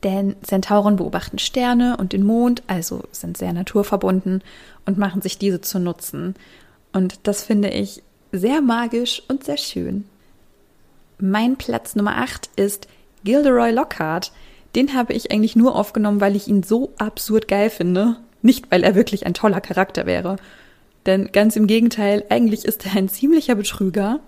Denn 0.03 0.35
Zentauren 0.41 0.97
beobachten 0.97 1.39
Sterne 1.39 1.95
und 1.97 2.11
den 2.11 2.23
Mond, 2.23 2.61
also 2.67 3.03
sind 3.11 3.37
sehr 3.37 3.53
naturverbunden 3.53 4.43
und 4.85 4.97
machen 4.97 5.21
sich 5.21 5.37
diese 5.37 5.61
zu 5.61 5.79
nutzen. 5.79 6.35
Und 6.91 7.19
das 7.23 7.43
finde 7.43 7.69
ich 7.69 8.03
sehr 8.31 8.61
magisch 8.61 9.23
und 9.29 9.45
sehr 9.45 9.57
schön. 9.57 10.05
Mein 11.19 11.55
Platz 11.55 11.95
Nummer 11.95 12.17
8 12.17 12.49
ist 12.57 12.87
Gilderoy 13.23 13.71
Lockhart. 13.71 14.33
Den 14.75 14.93
habe 14.93 15.13
ich 15.13 15.31
eigentlich 15.31 15.55
nur 15.55 15.75
aufgenommen, 15.75 16.19
weil 16.19 16.35
ich 16.35 16.47
ihn 16.47 16.63
so 16.63 16.91
absurd 16.97 17.47
geil 17.47 17.69
finde. 17.69 18.17
Nicht, 18.41 18.71
weil 18.71 18.83
er 18.83 18.95
wirklich 18.95 19.25
ein 19.25 19.33
toller 19.33 19.61
Charakter 19.61 20.05
wäre. 20.05 20.35
Denn 21.05 21.31
ganz 21.31 21.55
im 21.55 21.67
Gegenteil, 21.67 22.25
eigentlich 22.29 22.65
ist 22.65 22.85
er 22.85 22.97
ein 22.97 23.07
ziemlicher 23.07 23.55
Betrüger. 23.55 24.19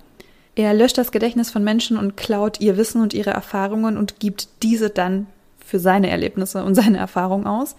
Er 0.55 0.73
löscht 0.73 0.97
das 0.97 1.11
Gedächtnis 1.11 1.51
von 1.51 1.65
Menschen 1.65 1.97
und 1.97 2.15
klaut 2.15 2.61
ihr 2.61 2.77
Wissen 2.77 3.01
und 3.01 3.13
ihre 3.13 3.31
Erfahrungen 3.31 3.97
und 3.97 4.19
gibt 4.19 4.47
diese 4.63 4.89
dann 4.89 5.27
für 5.65 5.79
seine 5.79 6.09
Erlebnisse 6.09 6.63
und 6.63 6.75
seine 6.75 6.97
Erfahrungen 6.97 7.47
aus. 7.47 7.75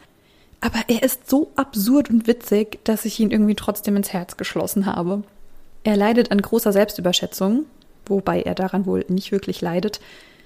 Aber 0.60 0.80
er 0.88 1.02
ist 1.02 1.30
so 1.30 1.52
absurd 1.56 2.10
und 2.10 2.26
witzig, 2.26 2.84
dass 2.84 3.04
ich 3.04 3.20
ihn 3.20 3.30
irgendwie 3.30 3.54
trotzdem 3.54 3.96
ins 3.96 4.12
Herz 4.12 4.36
geschlossen 4.36 4.86
habe. 4.86 5.22
Er 5.84 5.96
leidet 5.96 6.32
an 6.32 6.42
großer 6.42 6.72
Selbstüberschätzung, 6.72 7.66
wobei 8.06 8.42
er 8.42 8.54
daran 8.54 8.86
wohl 8.86 9.04
nicht 9.08 9.30
wirklich 9.30 9.60
leidet. 9.60 10.00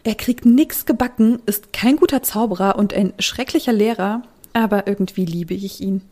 Er 0.04 0.14
kriegt 0.14 0.44
nix 0.44 0.84
gebacken, 0.86 1.40
ist 1.46 1.72
kein 1.72 1.96
guter 1.96 2.22
Zauberer 2.22 2.76
und 2.76 2.92
ein 2.92 3.12
schrecklicher 3.18 3.72
Lehrer, 3.72 4.22
aber 4.52 4.86
irgendwie 4.86 5.24
liebe 5.24 5.54
ich 5.54 5.80
ihn. 5.80 6.02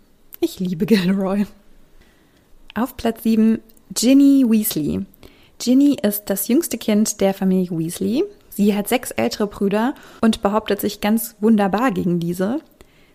Ich 0.41 0.61
liebe 0.61 0.87
Gilroy. 0.87 1.47
Auf 2.75 2.97
Platz 2.97 3.25
7 3.25 3.59
Ginny 3.93 4.45
Weasley. 4.49 5.05
Ginny 5.59 5.97
ist 6.03 6.25
das 6.27 6.49
jüngste 6.49 6.79
Kind 6.79 7.21
der 7.21 7.35
Familie 7.35 7.77
Weasley. 7.77 8.25
Sie 8.59 8.75
hat 8.75 8.89
sechs 8.89 9.13
ältere 9.13 9.47
Brüder 9.47 9.95
und 10.21 10.43
behauptet 10.43 10.81
sich 10.81 11.01
ganz 11.01 11.37
wunderbar 11.39 11.93
gegen 11.93 12.19
diese. 12.19 12.61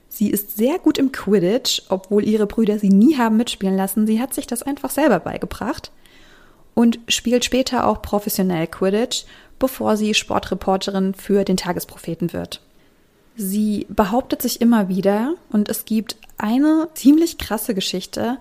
Sie 0.08 0.29
ist 0.29 0.56
sehr 0.56 0.79
gut 0.79 0.97
im 0.97 1.12
Quidditch, 1.12 1.82
obwohl 1.89 2.23
ihre 2.23 2.47
Brüder 2.47 2.79
sie 2.79 2.88
nie 2.88 3.17
haben 3.17 3.36
mitspielen 3.36 3.75
lassen. 3.75 4.08
Sie 4.08 4.21
hat 4.21 4.34
sich 4.34 4.47
das 4.47 4.63
einfach 4.63 4.89
selber 4.89 5.19
beigebracht 5.19 5.91
und 6.75 6.97
spielt 7.10 7.43
später 7.43 7.88
auch 7.88 8.01
professionell 8.01 8.67
Quidditch, 8.67 9.25
bevor 9.60 9.97
sie 9.97 10.13
Sportreporterin 10.13 11.13
für 11.13 11.43
den 11.43 11.58
Tagespropheten 11.58 12.32
wird. 12.32 12.62
Sie 13.36 13.86
behauptet 13.89 14.41
sich 14.41 14.62
immer 14.62 14.88
wieder 14.88 15.34
und 15.51 15.67
es 15.67 15.84
gibt 15.84 16.15
eine 16.38 16.88
ziemlich 16.93 17.38
krasse 17.38 17.75
Geschichte, 17.75 18.38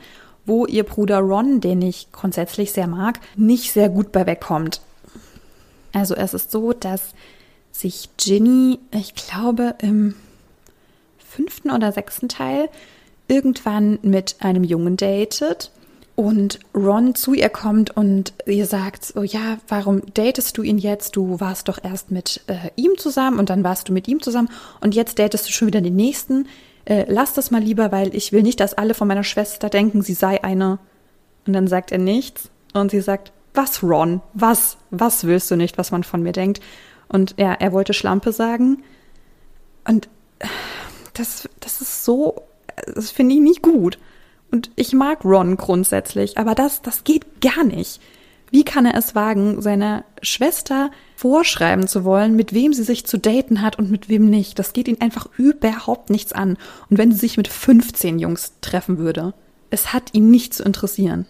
wo 0.47 0.67
ihr 0.67 0.85
Bruder 0.85 1.19
Ron, 1.19 1.61
den 1.61 1.83
ich 1.83 2.13
grundsätzlich 2.13 2.71
sehr 2.71 2.87
mag, 2.87 3.19
nicht 3.35 3.73
sehr 3.73 3.89
gut 3.89 4.13
bei 4.13 4.25
wegkommt. 4.25 4.81
Also 5.93 6.15
es 6.15 6.35
ist 6.35 6.51
so, 6.51 6.73
dass 6.73 7.15
sich 7.71 8.11
Ginny, 8.17 8.79
ich 8.93 9.15
glaube, 9.15 9.75
im 9.81 10.15
fünften 11.19 11.71
oder 11.71 11.93
sechsten 11.93 12.29
Teil 12.29 12.69
irgendwann 13.29 13.99
mit 14.03 14.37
einem 14.41 14.65
Jungen 14.65 14.97
datet 14.97 15.71
und 16.15 16.61
Ron 16.75 17.15
zu 17.15 17.33
ihr 17.33 17.49
kommt 17.49 17.97
und 17.97 18.35
ihr 18.47 18.67
sagt, 18.67 19.05
so 19.05 19.23
ja, 19.23 19.59
warum 19.69 20.03
datest 20.13 20.59
du 20.59 20.63
ihn 20.63 20.77
jetzt? 20.79 21.17
Du 21.17 21.41
warst 21.41 21.69
doch 21.69 21.79
erst 21.83 22.11
mit 22.11 22.43
äh, 22.49 22.71
ihm 22.77 22.99
zusammen 22.99 23.39
und 23.39 23.49
dann 23.49 23.65
warst 23.65 23.89
du 23.89 23.93
mit 23.93 24.09
ihm 24.09 24.21
zusammen 24.21 24.51
und 24.81 24.95
jetzt 24.95 25.19
datest 25.19 25.49
du 25.49 25.53
schon 25.53 25.69
wieder 25.69 25.81
den 25.81 25.97
nächsten. 25.97 26.47
Äh, 26.85 27.07
lass 27.09 27.33
das 27.33 27.51
mal 27.51 27.63
lieber, 27.63 27.93
weil 27.93 28.15
ich 28.15 28.33
will 28.33 28.43
nicht, 28.43 28.61
dass 28.61 28.75
alle 28.75 28.93
von 28.95 29.09
meiner 29.09 29.25
Schwester 29.25 29.71
denken, 29.71 30.03
sie 30.03 30.15
sei 30.15 30.45
eine. 30.45 30.79
Und 31.47 31.55
dann 31.55 31.67
sagt 31.67 31.93
er 31.93 31.99
nichts 31.99 32.51
und 32.75 32.91
sie 32.91 33.01
sagt, 33.01 33.33
was 33.55 33.83
Ron? 33.83 34.21
Was? 34.35 34.77
Was 34.91 35.25
willst 35.25 35.51
du 35.51 35.57
nicht, 35.57 35.79
was 35.79 35.91
man 35.91 36.05
von 36.05 36.23
mir 36.23 36.33
denkt? 36.33 36.61
Und 37.09 37.35
ja, 37.39 37.53
er 37.53 37.73
wollte 37.73 37.93
Schlampe 37.93 38.33
sagen. 38.33 38.83
Und 39.87 40.09
das, 41.15 41.49
das 41.61 41.81
ist 41.81 42.05
so, 42.05 42.43
das 42.95 43.11
finde 43.11 43.35
ich 43.35 43.41
nicht 43.41 43.63
gut. 43.63 43.99
Und 44.51 44.71
ich 44.77 44.93
mag 44.93 45.25
Ron 45.25 45.57
grundsätzlich, 45.57 46.39
aber 46.39 46.55
das, 46.55 46.83
das 46.83 47.05
geht 47.05 47.41
gar 47.41 47.65
nicht. 47.65 48.01
Wie 48.51 48.65
kann 48.65 48.85
er 48.85 48.95
es 48.95 49.15
wagen, 49.15 49.63
seiner 49.63 50.05
Schwester 50.21 50.91
vorschreiben 51.17 51.89
zu 51.89 52.05
wollen, 52.05 52.37
mit 52.37 52.53
wem 52.53 52.75
sie 52.75 52.83
sich 52.83 53.07
zu 53.07 53.17
daten 53.19 53.63
hat 53.63 53.79
und 53.79 53.91
mit 53.91 54.11
wem 54.11 54.29
nicht? 54.29 54.59
Das 54.59 54.75
geht 54.75 54.89
ihn 54.89 55.01
einfach 55.01 55.27
überhaupt 55.39 56.11
nichts 56.11 56.35
an. 56.35 56.59
Und 56.91 56.99
wenn 56.99 57.13
sie 57.13 57.19
sich 57.19 57.39
mit 57.39 57.49
15 57.49 58.19
Jungs 58.19 58.53
treffen 58.61 58.99
würde, 58.99 59.33
es 59.71 59.95
hat 59.95 60.11
ihn 60.13 60.31
nicht 60.31 60.53
zu 60.53 60.65
interessieren. 60.65 61.25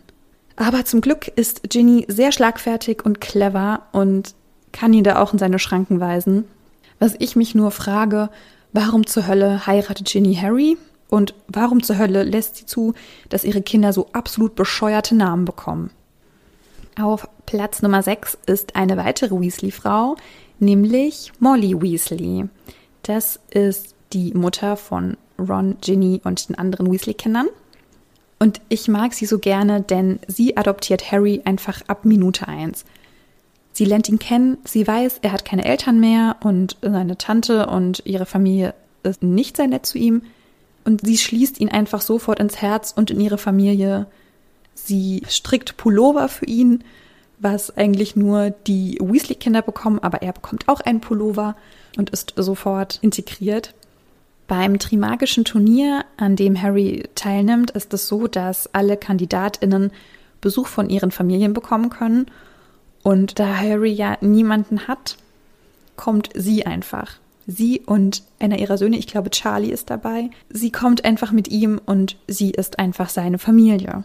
Aber 0.57 0.85
zum 0.85 1.01
Glück 1.01 1.29
ist 1.29 1.69
Ginny 1.71 2.05
sehr 2.09 2.33
schlagfertig 2.33 3.05
und 3.05 3.21
clever 3.21 3.83
und 3.93 4.35
kann 4.73 4.93
ihn 4.93 5.05
da 5.05 5.21
auch 5.21 5.33
in 5.33 5.38
seine 5.38 5.59
Schranken 5.59 6.01
weisen. 6.01 6.45
Was 6.99 7.15
ich 7.19 7.37
mich 7.37 7.55
nur 7.55 7.71
frage, 7.71 8.31
Warum 8.73 9.07
zur 9.07 9.27
Hölle 9.27 9.67
heiratet 9.67 10.09
Ginny 10.09 10.35
Harry? 10.35 10.79
Und 11.11 11.35
warum 11.47 11.83
zur 11.83 11.99
Hölle 11.99 12.23
lässt 12.23 12.57
sie 12.57 12.65
zu, 12.65 12.95
dass 13.29 13.45
ihre 13.45 13.61
Kinder 13.61 13.93
so 13.93 14.09
absolut 14.15 14.55
bescheuerte 14.55 15.15
Namen 15.15 15.45
bekommen? 15.45 15.91
Auf 16.99 17.29
Platz 17.45 17.83
Nummer 17.83 18.03
6 18.03 18.38
ist 18.47 18.75
eine 18.75 18.97
weitere 18.97 19.38
Weasley-Frau, 19.38 20.17
nämlich 20.59 21.33
Molly 21.38 21.81
Weasley. 21.81 22.49
Das 23.03 23.41
ist 23.51 23.95
die 24.15 24.33
Mutter 24.33 24.77
von 24.79 25.19
Ron, 25.38 25.77
Ginny 25.83 26.23
und 26.25 26.49
den 26.49 26.57
anderen 26.57 26.91
Weasley-Kindern. 26.91 27.49
Und 28.43 28.61
ich 28.69 28.89
mag 28.89 29.15
sie 29.15 29.27
so 29.27 29.39
gerne, 29.39 29.83
denn 29.83 30.19
sie 30.27 30.57
adoptiert 30.57 31.13
Harry 31.13 31.43
einfach 31.45 31.81
ab 31.87 32.05
Minute 32.05 32.49
1. 32.49 32.85
Sie 33.73 33.85
lernt 33.85 34.09
ihn 34.09 34.19
kennen, 34.19 34.59
sie 34.65 34.85
weiß, 34.85 35.21
er 35.23 35.31
hat 35.31 35.45
keine 35.45 35.65
Eltern 35.65 36.01
mehr 36.01 36.39
und 36.43 36.77
seine 36.83 37.17
Tante 37.17 37.67
und 37.67 38.03
ihre 38.05 38.27
Familie 38.27 38.75
ist 39.05 39.23
nicht 39.23 39.59
sehr 39.59 39.69
nett 39.69 39.87
zu 39.87 39.97
ihm. 39.97 40.23
Und 40.85 41.07
sie 41.07 41.19
schließt 41.19 41.61
ihn 41.61 41.69
einfach 41.69 42.01
sofort 42.01 42.41
ins 42.41 42.61
Herz 42.61 42.93
und 42.97 43.13
in 43.13 43.21
ihre 43.21 43.39
Familie. 43.39 44.09
Sie 44.75 45.23
strickt 45.29 45.77
Pullover 45.77 46.29
für 46.29 46.47
ihn, 46.47 46.83
was 47.39 47.77
eigentlich 47.77 48.17
nur 48.17 48.51
die 48.51 48.99
Weasley-Kinder 49.01 49.63
bekommen, 49.63 50.01
aber 50.01 50.23
er 50.23 50.33
bekommt 50.33 50.67
auch 50.69 50.81
einen 50.81 51.01
Pullover 51.01 51.55
und 51.97 52.11
ist 52.11 52.33
sofort 52.35 52.99
integriert. 53.03 53.73
Beim 54.53 54.79
Trimagischen 54.79 55.47
Turnier, 55.47 56.05
an 56.19 56.37
dem 56.37 56.61
Harry 56.61 57.05
teilnimmt, 57.15 57.71
ist 57.71 57.95
es 57.95 58.07
so, 58.07 58.27
dass 58.27 58.67
alle 58.75 58.99
KandidatInnen 58.99 59.93
Besuch 60.43 60.67
von 60.67 60.91
ihren 60.91 61.11
Familien 61.11 61.55
bekommen 61.55 61.88
können 61.88 62.27
und 63.03 63.38
da 63.38 63.57
Harry 63.57 63.91
ja 63.91 64.19
niemanden 64.21 64.88
hat, 64.88 65.17
kommt 65.97 66.29
sie 66.35 66.67
einfach. 66.67 67.15
Sie 67.47 67.81
und 67.87 68.25
einer 68.41 68.59
ihrer 68.59 68.77
Söhne, 68.77 68.99
ich 68.99 69.07
glaube 69.07 69.31
Charlie 69.31 69.73
ist 69.73 69.88
dabei. 69.88 70.29
Sie 70.51 70.71
kommt 70.71 71.07
einfach 71.07 71.33
mit 71.33 71.49
ihm 71.49 71.81
und 71.87 72.19
sie 72.29 72.51
ist 72.51 72.79
einfach 72.79 73.09
seine 73.09 73.38
Familie. 73.38 74.05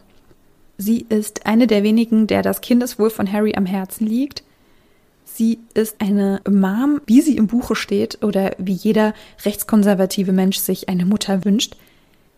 Sie 0.77 1.05
ist 1.10 1.45
eine 1.45 1.67
der 1.67 1.83
wenigen, 1.83 2.25
der 2.25 2.41
das 2.41 2.62
Kindeswohl 2.62 3.10
von 3.10 3.29
Harry 3.29 3.53
am 3.57 3.65
Herzen 3.65 4.07
liegt. 4.07 4.43
Sie 5.38 5.60
ist 5.76 5.97
eine 6.02 6.41
Mom, 6.50 7.00
wie 7.06 7.21
sie 7.21 7.38
im 7.38 7.45
Buche 7.45 7.76
steht 7.76 8.23
oder 8.23 8.56
wie 8.58 8.73
jeder 8.73 9.13
rechtskonservative 9.45 10.32
Mensch 10.32 10.58
sich 10.58 10.89
eine 10.89 11.06
Mutter 11.06 11.45
wünscht. 11.45 11.76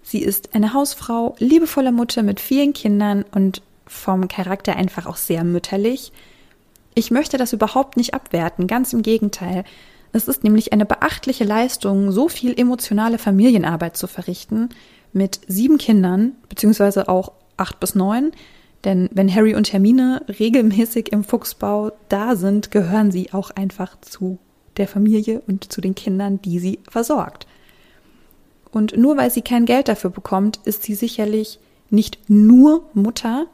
Sie 0.04 0.22
ist 0.22 0.54
eine 0.54 0.74
Hausfrau, 0.74 1.34
liebevolle 1.40 1.94
Mutter 1.94 2.24
mit 2.24 2.42
vielen 2.42 2.74
Kindern 2.74 3.24
und 3.32 3.62
vom 3.88 4.28
Charakter 4.28 4.76
einfach 4.76 5.06
auch 5.06 5.16
sehr 5.16 5.46
mütterlich. 5.46 6.12
Ich 6.94 7.10
möchte 7.10 7.38
das 7.38 7.54
überhaupt 7.54 7.96
nicht 7.96 8.14
abwerten, 8.14 8.68
ganz 8.68 8.92
im 8.92 9.02
Gegenteil. 9.02 9.64
Es 10.12 10.28
ist 10.28 10.44
nämlich 10.44 10.74
eine 10.74 10.86
beachtliche 10.86 11.46
Leistung, 11.46 12.12
so 12.12 12.28
viel 12.28 12.60
emotionale 12.60 13.18
Familienarbeit 13.18 13.96
zu 13.96 14.08
verrichten 14.08 14.72
mit 15.14 15.40
sieben 15.48 15.78
Kindern, 15.78 16.34
beziehungsweise 16.50 17.08
auch 17.08 17.32
acht 17.56 17.80
bis 17.80 17.96
neun. 17.96 18.34
Denn 18.86 19.10
wenn 19.12 19.34
Harry 19.34 19.56
und 19.56 19.74
Hermine 19.74 20.24
regelmäßig 20.28 21.12
im 21.12 21.24
Fuchsbau 21.24 21.92
da 22.08 22.36
sind, 22.36 22.72
gehören 22.72 23.12
sie 23.12 23.34
auch 23.34 23.52
einfach 23.52 24.00
zu 24.02 24.40
der 24.78 24.88
Familie 24.88 25.42
und 25.48 25.72
zu 25.72 25.82
den 25.82 25.96
Kindern, 25.96 26.42
die 26.42 26.60
sie 26.60 26.80
versorgt. 26.90 27.46
Und 28.72 28.98
nur 28.98 29.18
weil 29.18 29.32
sie 29.32 29.42
kein 29.42 29.66
Geld 29.66 29.88
dafür 29.88 30.10
bekommt, 30.10 30.60
ist 30.64 30.84
sie 30.84 30.96
sicherlich 30.96 31.60
nicht 31.90 32.30
nur 32.30 32.84
Mutter, 32.94 33.48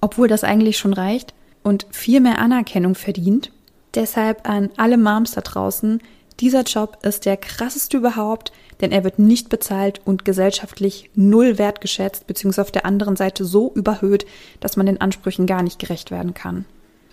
obwohl 0.00 0.28
das 0.28 0.44
eigentlich 0.44 0.78
schon 0.78 0.92
reicht, 0.92 1.34
und 1.64 1.86
viel 1.90 2.20
mehr 2.20 2.38
Anerkennung 2.38 2.94
verdient. 2.94 3.50
Deshalb 3.94 4.48
an 4.48 4.70
alle 4.76 4.96
Moms 4.96 5.32
da 5.32 5.40
draußen, 5.40 6.00
dieser 6.40 6.62
Job 6.62 6.98
ist 7.02 7.24
der 7.24 7.36
krasseste 7.36 7.96
überhaupt, 7.96 8.52
denn 8.80 8.92
er 8.92 9.04
wird 9.04 9.18
nicht 9.18 9.48
bezahlt 9.48 10.00
und 10.04 10.24
gesellschaftlich 10.24 11.10
null 11.14 11.58
wertgeschätzt, 11.58 12.26
beziehungsweise 12.26 12.62
auf 12.62 12.70
der 12.70 12.86
anderen 12.86 13.16
Seite 13.16 13.44
so 13.44 13.72
überhöht, 13.74 14.26
dass 14.60 14.76
man 14.76 14.86
den 14.86 15.00
Ansprüchen 15.00 15.46
gar 15.46 15.62
nicht 15.62 15.78
gerecht 15.78 16.10
werden 16.10 16.34
kann. 16.34 16.64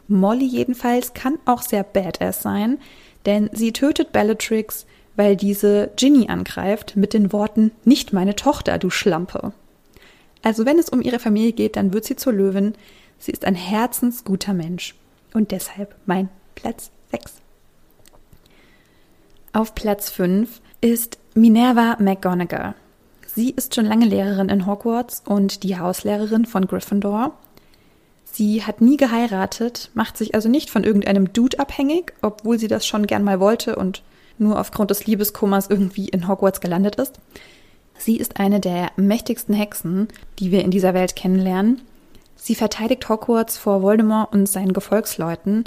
Molly 0.07 0.45
jedenfalls 0.45 1.13
kann 1.13 1.39
auch 1.45 1.63
sehr 1.63 1.83
badass 1.83 2.41
sein, 2.41 2.77
denn 3.25 3.49
sie 3.53 3.73
tötet 3.73 4.11
Bellatrix, 4.11 4.85
weil 5.15 5.35
diese 5.35 5.91
Ginny 5.95 6.27
angreift 6.27 6.95
mit 6.95 7.13
den 7.13 7.33
Worten 7.33 7.71
Nicht 7.83 8.13
meine 8.13 8.35
Tochter, 8.35 8.77
du 8.77 8.89
Schlampe. 8.89 9.53
Also 10.43 10.65
wenn 10.65 10.77
es 10.77 10.89
um 10.89 11.01
ihre 11.01 11.17
Familie 11.17 11.53
geht, 11.53 11.75
dann 11.75 11.93
wird 11.93 12.05
sie 12.05 12.15
zur 12.15 12.33
Löwin, 12.33 12.75
Sie 13.17 13.31
ist 13.31 13.45
ein 13.45 13.55
herzensguter 13.55 14.53
Mensch 14.53 14.95
und 15.33 15.51
deshalb 15.51 15.95
mein 16.05 16.29
Platz 16.55 16.91
6. 17.11 17.44
Auf 19.55 19.73
Platz 19.73 20.09
5 20.09 20.59
ist 20.81 21.17
Minerva 21.33 21.95
McGonagall. 21.99 22.75
Sie 23.25 23.51
ist 23.51 23.73
schon 23.73 23.85
lange 23.85 24.05
Lehrerin 24.05 24.49
in 24.49 24.65
Hogwarts 24.65 25.23
und 25.25 25.63
die 25.63 25.79
Hauslehrerin 25.79 26.45
von 26.45 26.67
Gryffindor. 26.67 27.31
Sie 28.25 28.65
hat 28.65 28.81
nie 28.81 28.97
geheiratet, 28.97 29.91
macht 29.93 30.17
sich 30.17 30.35
also 30.35 30.49
nicht 30.49 30.69
von 30.69 30.83
irgendeinem 30.83 31.31
Dude 31.31 31.57
abhängig, 31.57 32.11
obwohl 32.21 32.59
sie 32.59 32.67
das 32.67 32.85
schon 32.85 33.07
gern 33.07 33.23
mal 33.23 33.39
wollte 33.39 33.77
und 33.77 34.03
nur 34.37 34.59
aufgrund 34.59 34.91
des 34.91 35.05
Liebeskummers 35.05 35.69
irgendwie 35.69 36.09
in 36.09 36.27
Hogwarts 36.27 36.59
gelandet 36.59 36.97
ist. 36.97 37.13
Sie 37.97 38.17
ist 38.17 38.41
eine 38.41 38.59
der 38.59 38.91
mächtigsten 38.97 39.55
Hexen, 39.55 40.09
die 40.37 40.51
wir 40.51 40.65
in 40.65 40.71
dieser 40.71 40.93
Welt 40.93 41.15
kennenlernen 41.15 41.81
Sie 42.35 42.55
verteidigt 42.55 43.07
Hogwarts 43.07 43.57
vor 43.57 43.81
Voldemort 43.81 44.33
und 44.33 44.47
seinen 44.47 44.73
Gefolgsleuten 44.73 45.63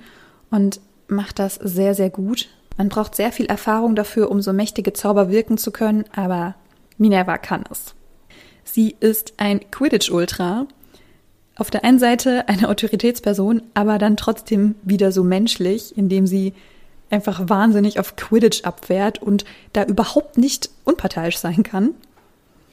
und 0.51 0.81
macht 1.09 1.39
das 1.39 1.55
sehr, 1.57 1.95
sehr 1.95 2.11
gut. 2.11 2.49
Man 2.79 2.89
braucht 2.89 3.17
sehr 3.17 3.33
viel 3.33 3.47
Erfahrung 3.47 3.97
dafür, 3.97 4.31
um 4.31 4.41
so 4.41 4.53
mächtige 4.53 4.93
Zauber 4.93 5.31
wirken 5.31 5.59
zu 5.59 5.73
können, 5.73 6.05
aber 6.15 6.55
Minerva 6.97 7.37
kann 7.37 7.65
es. 7.71 7.95
Sie 8.63 8.95
ist 9.01 9.35
ein 9.37 9.71
Quidditch-Ultra. 9.71 10.67
Auf 11.57 11.71
der 11.71 11.85
einen 11.85 11.99
Seite 11.99 12.49
eine 12.49 12.69
Autoritätsperson, 12.69 13.63
aber 13.75 13.99
dann 13.99 14.17
trotzdem 14.17 14.77
wieder 14.83 15.11
so 15.11 15.25
menschlich, 15.25 15.99
indem 15.99 16.29
sie 16.29 16.55
einfach 17.11 17.49
wahnsinnig 17.49 17.99
auf 17.99 18.15
Quidditch 18.15 18.63
abwehrt 18.63 19.21
und 19.21 19.45
da 19.73 19.83
überhaupt 19.83 20.39
nicht 20.39 20.71
unparteiisch 20.85 21.39
sein 21.39 21.65
kann. 21.65 21.95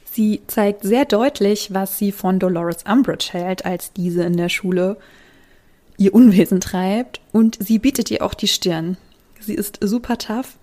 Sie 0.04 0.40
zeigt 0.46 0.84
sehr 0.84 1.04
deutlich, 1.04 1.74
was 1.74 1.98
sie 1.98 2.12
von 2.12 2.38
Dolores 2.38 2.84
Umbridge 2.88 3.30
hält, 3.32 3.66
als 3.66 3.92
diese 3.92 4.22
in 4.22 4.36
der 4.36 4.50
Schule 4.50 4.98
ihr 5.98 6.14
Unwesen 6.14 6.60
treibt 6.60 7.20
und 7.32 7.58
sie 7.60 7.80
bietet 7.80 8.10
ihr 8.12 8.22
auch 8.22 8.34
die 8.34 8.48
Stirn. 8.48 8.98
Sie 9.40 9.54
ist 9.54 9.78
super 9.80 10.18
tough, 10.18 10.58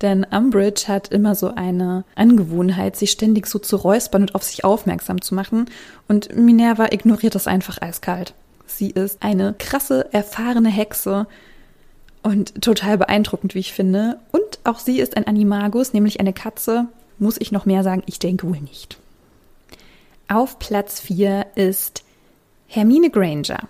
denn 0.00 0.24
Umbridge 0.24 0.88
hat 0.88 1.08
immer 1.08 1.34
so 1.34 1.54
eine 1.54 2.04
Angewohnheit, 2.14 2.96
sich 2.96 3.12
ständig 3.12 3.46
so 3.46 3.58
zu 3.58 3.76
räuspern 3.76 4.22
und 4.22 4.34
auf 4.34 4.42
sich 4.42 4.64
aufmerksam 4.64 5.20
zu 5.22 5.34
machen 5.34 5.66
und 6.08 6.34
Minerva 6.34 6.86
ignoriert 6.90 7.34
das 7.34 7.46
einfach 7.46 7.80
eiskalt. 7.80 8.34
Sie 8.66 8.90
ist 8.90 9.22
eine 9.22 9.54
krasse, 9.58 10.12
erfahrene 10.12 10.70
Hexe 10.70 11.26
und 12.22 12.62
total 12.62 12.98
beeindruckend, 12.98 13.54
wie 13.54 13.60
ich 13.60 13.72
finde. 13.72 14.18
Und 14.30 14.58
auch 14.64 14.78
sie 14.78 15.00
ist 15.00 15.16
ein 15.16 15.26
Animagus, 15.26 15.92
nämlich 15.92 16.20
eine 16.20 16.32
Katze. 16.32 16.86
Muss 17.18 17.36
ich 17.38 17.52
noch 17.52 17.66
mehr 17.66 17.82
sagen? 17.82 18.02
Ich 18.06 18.18
denke 18.18 18.48
wohl 18.48 18.60
nicht. 18.60 18.98
Auf 20.28 20.58
Platz 20.58 21.00
4 21.00 21.46
ist 21.54 22.04
Hermine 22.66 23.10
Granger. 23.10 23.68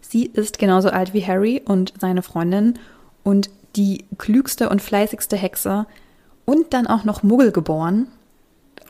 Sie 0.00 0.26
ist 0.26 0.58
genauso 0.58 0.90
alt 0.90 1.14
wie 1.14 1.24
Harry 1.24 1.62
und 1.64 1.94
seine 2.00 2.22
Freundin 2.22 2.78
und 3.22 3.48
die 3.76 4.04
klügste 4.18 4.68
und 4.68 4.82
fleißigste 4.82 5.36
Hexe 5.36 5.86
und 6.44 6.72
dann 6.72 6.86
auch 6.86 7.04
noch 7.04 7.22
Muggel 7.22 7.52
geboren. 7.52 8.08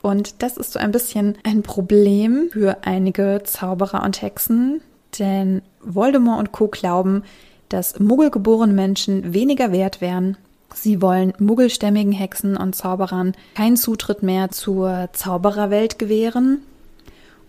Und 0.01 0.41
das 0.41 0.57
ist 0.57 0.73
so 0.73 0.79
ein 0.79 0.91
bisschen 0.91 1.37
ein 1.43 1.61
Problem 1.61 2.49
für 2.51 2.77
einige 2.83 3.41
Zauberer 3.43 4.03
und 4.03 4.21
Hexen, 4.21 4.81
denn 5.19 5.61
Voldemort 5.81 6.39
und 6.39 6.51
Co. 6.51 6.67
glauben, 6.67 7.23
dass 7.69 7.99
muggelgeborene 7.99 8.73
Menschen 8.73 9.33
weniger 9.33 9.71
wert 9.71 10.01
wären. 10.01 10.37
Sie 10.73 11.01
wollen 11.01 11.33
muggelstämmigen 11.37 12.13
Hexen 12.13 12.57
und 12.57 12.75
Zauberern 12.75 13.33
keinen 13.55 13.77
Zutritt 13.77 14.23
mehr 14.23 14.49
zur 14.49 15.09
Zaubererwelt 15.13 15.99
gewähren. 15.99 16.61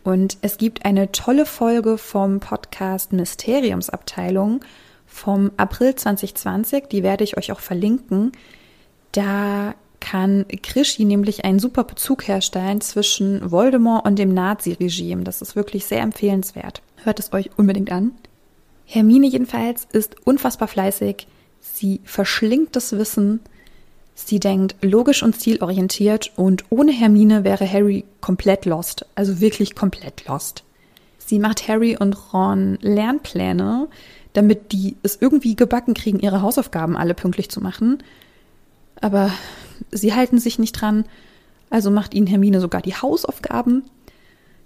Und 0.05 0.37
es 0.43 0.59
gibt 0.59 0.85
eine 0.85 1.13
tolle 1.13 1.47
Folge 1.47 1.97
vom 1.97 2.41
Podcast 2.41 3.13
Mysteriumsabteilung 3.13 4.61
vom 5.13 5.53
April 5.57 5.95
2020, 5.95 6.89
die 6.89 7.03
werde 7.03 7.23
ich 7.23 7.37
euch 7.37 7.53
auch 7.53 7.61
verlinken. 7.61 8.33
Da 9.13 9.75
kann 10.01 10.47
Krischi 10.63 11.05
nämlich 11.05 11.45
einen 11.45 11.59
super 11.59 11.85
Bezug 11.85 12.27
herstellen 12.27 12.81
zwischen 12.81 13.51
Voldemort 13.51 14.05
und 14.05 14.19
dem 14.19 14.35
Nazi-Regime. 14.35 15.23
Das 15.23 15.43
ist 15.43 15.55
wirklich 15.55 15.87
sehr 15.87 16.01
empfehlenswert. 16.01 16.83
Hört 17.05 17.21
es 17.21 17.33
euch 17.33 17.51
unbedingt 17.57 17.93
an. 17.93 18.13
Hermine 18.85 19.27
jedenfalls 19.29 19.87
ist 19.93 20.17
unfassbar 20.27 20.67
fleißig. 20.67 21.27
Sie 21.61 22.01
verschlingt 22.05 22.75
das 22.75 22.93
Wissen. 22.93 23.41
Sie 24.15 24.41
denkt 24.41 24.77
logisch 24.83 25.23
und 25.23 25.39
zielorientiert 25.39 26.33
und 26.37 26.65
ohne 26.71 26.93
Hermine 26.93 27.45
wäre 27.45 27.71
Harry 27.71 28.05
komplett 28.21 28.65
lost. 28.65 29.07
Also 29.15 29.41
wirklich 29.41 29.75
komplett 29.75 30.27
lost. 30.27 30.65
Sie 31.19 31.39
macht 31.39 31.69
Harry 31.69 31.97
und 31.99 32.35
Ron 32.35 32.79
Lernpläne, 32.83 33.89
damit 34.33 34.73
die 34.73 34.97
es 35.03 35.19
irgendwie 35.21 35.57
gebacken 35.57 35.95
kriegen, 35.95 36.21
ihre 36.21 36.43
Hausaufgaben 36.43 36.97
alle 36.97 37.15
pünktlich 37.15 37.51
zu 37.51 37.61
machen. 37.61 38.03
Aber 39.01 39.31
sie 39.91 40.15
halten 40.15 40.39
sich 40.39 40.59
nicht 40.59 40.73
dran, 40.73 41.05
also 41.71 41.91
macht 41.91 42.15
ihnen 42.15 42.27
Hermine 42.27 42.61
sogar 42.61 42.83
die 42.83 42.95
Hausaufgaben. 42.95 43.85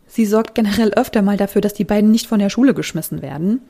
Sie 0.06 0.26
sorgt 0.26 0.54
generell 0.54 0.92
öfter 0.94 1.22
mal 1.22 1.36
dafür, 1.36 1.60
dass 1.60 1.74
die 1.74 1.84
beiden 1.84 2.10
nicht 2.10 2.26
von 2.26 2.38
der 2.38 2.50
Schule 2.50 2.74
geschmissen 2.74 3.22
werden. 3.22 3.60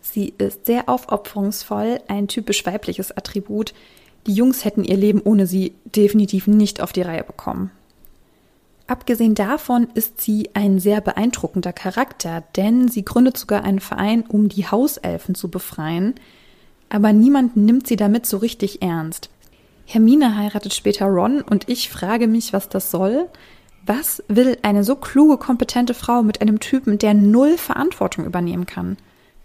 Sie 0.00 0.34
ist 0.38 0.66
sehr 0.66 0.88
aufopferungsvoll, 0.88 2.00
ein 2.06 2.28
typisch 2.28 2.64
weibliches 2.64 3.16
Attribut. 3.16 3.74
Die 4.26 4.34
Jungs 4.34 4.64
hätten 4.64 4.84
ihr 4.84 4.96
Leben 4.96 5.20
ohne 5.22 5.46
sie 5.46 5.74
definitiv 5.84 6.46
nicht 6.46 6.80
auf 6.80 6.92
die 6.92 7.02
Reihe 7.02 7.24
bekommen. 7.24 7.70
Abgesehen 8.88 9.34
davon 9.34 9.88
ist 9.94 10.20
sie 10.20 10.50
ein 10.54 10.78
sehr 10.78 11.00
beeindruckender 11.00 11.72
Charakter, 11.72 12.44
denn 12.54 12.86
sie 12.86 13.04
gründet 13.04 13.36
sogar 13.36 13.64
einen 13.64 13.80
Verein, 13.80 14.24
um 14.26 14.48
die 14.48 14.70
Hauselfen 14.70 15.34
zu 15.34 15.50
befreien, 15.50 16.14
aber 16.88 17.12
niemand 17.12 17.56
nimmt 17.56 17.88
sie 17.88 17.96
damit 17.96 18.26
so 18.26 18.36
richtig 18.36 18.82
ernst. 18.82 19.28
Hermine 19.86 20.36
heiratet 20.36 20.72
später 20.72 21.06
Ron 21.06 21.42
und 21.42 21.68
ich 21.68 21.90
frage 21.90 22.28
mich, 22.28 22.52
was 22.52 22.68
das 22.68 22.90
soll. 22.90 23.28
Was 23.84 24.22
will 24.28 24.58
eine 24.62 24.82
so 24.82 24.96
kluge, 24.96 25.36
kompetente 25.36 25.94
Frau 25.94 26.22
mit 26.22 26.40
einem 26.40 26.60
Typen, 26.60 26.98
der 26.98 27.14
null 27.14 27.56
Verantwortung 27.56 28.24
übernehmen 28.24 28.66
kann? 28.66 28.96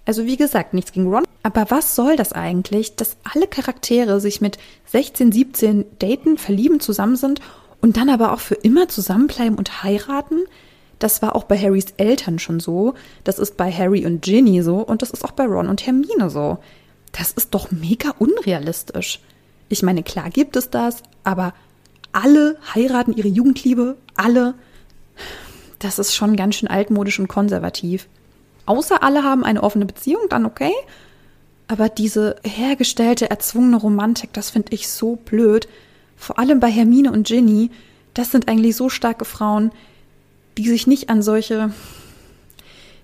Also 0.05 0.25
wie 0.25 0.37
gesagt, 0.37 0.73
nichts 0.73 0.91
gegen 0.91 1.11
Ron. 1.11 1.25
Aber 1.43 1.67
was 1.69 1.95
soll 1.95 2.15
das 2.15 2.33
eigentlich, 2.33 2.95
dass 2.95 3.17
alle 3.23 3.47
Charaktere 3.47 4.19
sich 4.19 4.41
mit 4.41 4.57
16, 4.85 5.31
17 5.31 5.85
daten, 5.99 6.37
verlieben, 6.37 6.79
zusammen 6.79 7.15
sind 7.15 7.39
und 7.81 7.97
dann 7.97 8.09
aber 8.09 8.33
auch 8.33 8.39
für 8.39 8.55
immer 8.55 8.87
zusammenbleiben 8.87 9.57
und 9.57 9.83
heiraten? 9.83 10.43
Das 10.99 11.21
war 11.21 11.35
auch 11.35 11.45
bei 11.45 11.57
Harrys 11.57 11.87
Eltern 11.97 12.37
schon 12.37 12.59
so. 12.59 12.93
Das 13.23 13.39
ist 13.39 13.57
bei 13.57 13.71
Harry 13.71 14.05
und 14.05 14.21
Ginny 14.21 14.61
so 14.61 14.77
und 14.77 15.01
das 15.01 15.09
ist 15.09 15.25
auch 15.25 15.31
bei 15.31 15.45
Ron 15.45 15.67
und 15.67 15.85
Hermine 15.85 16.29
so. 16.29 16.59
Das 17.11 17.31
ist 17.31 17.53
doch 17.53 17.71
mega 17.71 18.11
unrealistisch. 18.19 19.19
Ich 19.67 19.83
meine, 19.83 20.03
klar 20.03 20.29
gibt 20.29 20.55
es 20.55 20.69
das, 20.69 21.01
aber 21.23 21.53
alle 22.11 22.57
heiraten 22.75 23.13
ihre 23.13 23.27
Jugendliebe, 23.27 23.97
alle. 24.15 24.53
Das 25.79 25.97
ist 25.97 26.13
schon 26.13 26.35
ganz 26.35 26.55
schön 26.55 26.69
altmodisch 26.69 27.19
und 27.19 27.27
konservativ. 27.27 28.07
Außer 28.65 29.01
alle 29.01 29.23
haben 29.23 29.43
eine 29.43 29.63
offene 29.63 29.85
Beziehung, 29.85 30.23
dann 30.29 30.45
okay. 30.45 30.73
Aber 31.67 31.89
diese 31.89 32.35
hergestellte, 32.43 33.29
erzwungene 33.29 33.77
Romantik, 33.77 34.33
das 34.33 34.49
finde 34.49 34.73
ich 34.73 34.89
so 34.89 35.15
blöd. 35.15 35.67
Vor 36.21 36.37
allem 36.37 36.59
bei 36.59 36.69
Hermine 36.69 37.11
und 37.11 37.25
Ginny, 37.25 37.71
das 38.13 38.29
sind 38.29 38.47
eigentlich 38.47 38.75
so 38.75 38.89
starke 38.89 39.25
Frauen, 39.25 39.71
die 40.55 40.69
sich 40.69 40.85
nicht 40.85 41.09
an 41.09 41.23
solche, 41.23 41.73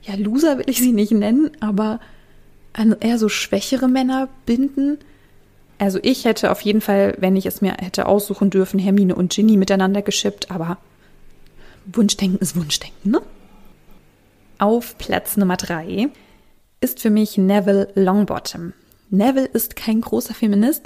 ja, 0.04 0.14
Loser 0.16 0.60
will 0.60 0.70
ich 0.70 0.78
sie 0.78 0.92
nicht 0.92 1.14
nennen, 1.14 1.50
aber 1.60 2.00
an 2.74 2.96
eher 3.00 3.18
so 3.18 3.28
schwächere 3.28 3.88
Männer 3.88 4.30
binden. 4.46 5.00
Also 5.80 5.98
ich 6.04 6.26
hätte 6.26 6.52
auf 6.52 6.62
jeden 6.62 6.80
Fall, 6.80 7.16
wenn 7.18 7.36
ich 7.36 7.48
es 7.48 7.60
mir 7.60 7.74
hätte 7.80 8.06
aussuchen 8.06 8.52
dürfen, 8.52 8.80
Hermine 8.80 9.16
und 9.16 9.34
Ginny 9.34 9.58
miteinander 9.58 10.04
geschippt, 10.04 10.52
aber 10.52 10.78
Wunschdenken 11.88 12.38
ist 12.38 12.56
Wunschdenken, 12.56 13.10
ne? 13.10 13.24
Auf 14.60 14.96
Platz 15.00 15.38
Nummer 15.38 15.58
drei 15.58 16.10
ist 16.82 17.00
für 17.00 17.10
mich 17.10 17.36
Neville 17.40 17.90
Longbottom. 17.96 18.74
Neville 19.10 19.48
ist 19.48 19.76
kein 19.76 20.02
großer 20.02 20.36
Feminist, 20.36 20.84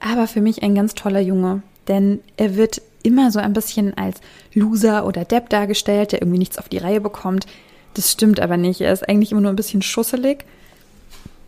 aber 0.00 0.26
für 0.26 0.40
mich 0.40 0.62
ein 0.62 0.74
ganz 0.74 0.94
toller 0.94 1.20
Junge, 1.20 1.62
denn 1.88 2.20
er 2.36 2.56
wird 2.56 2.82
immer 3.02 3.30
so 3.30 3.38
ein 3.38 3.52
bisschen 3.52 3.96
als 3.96 4.20
Loser 4.52 5.06
oder 5.06 5.24
Depp 5.24 5.48
dargestellt, 5.48 6.12
der 6.12 6.22
irgendwie 6.22 6.38
nichts 6.38 6.58
auf 6.58 6.68
die 6.68 6.78
Reihe 6.78 7.00
bekommt. 7.00 7.46
Das 7.94 8.12
stimmt 8.12 8.40
aber 8.40 8.56
nicht. 8.56 8.80
Er 8.80 8.92
ist 8.92 9.08
eigentlich 9.08 9.32
immer 9.32 9.40
nur 9.40 9.52
ein 9.52 9.56
bisschen 9.56 9.82
schusselig. 9.82 10.44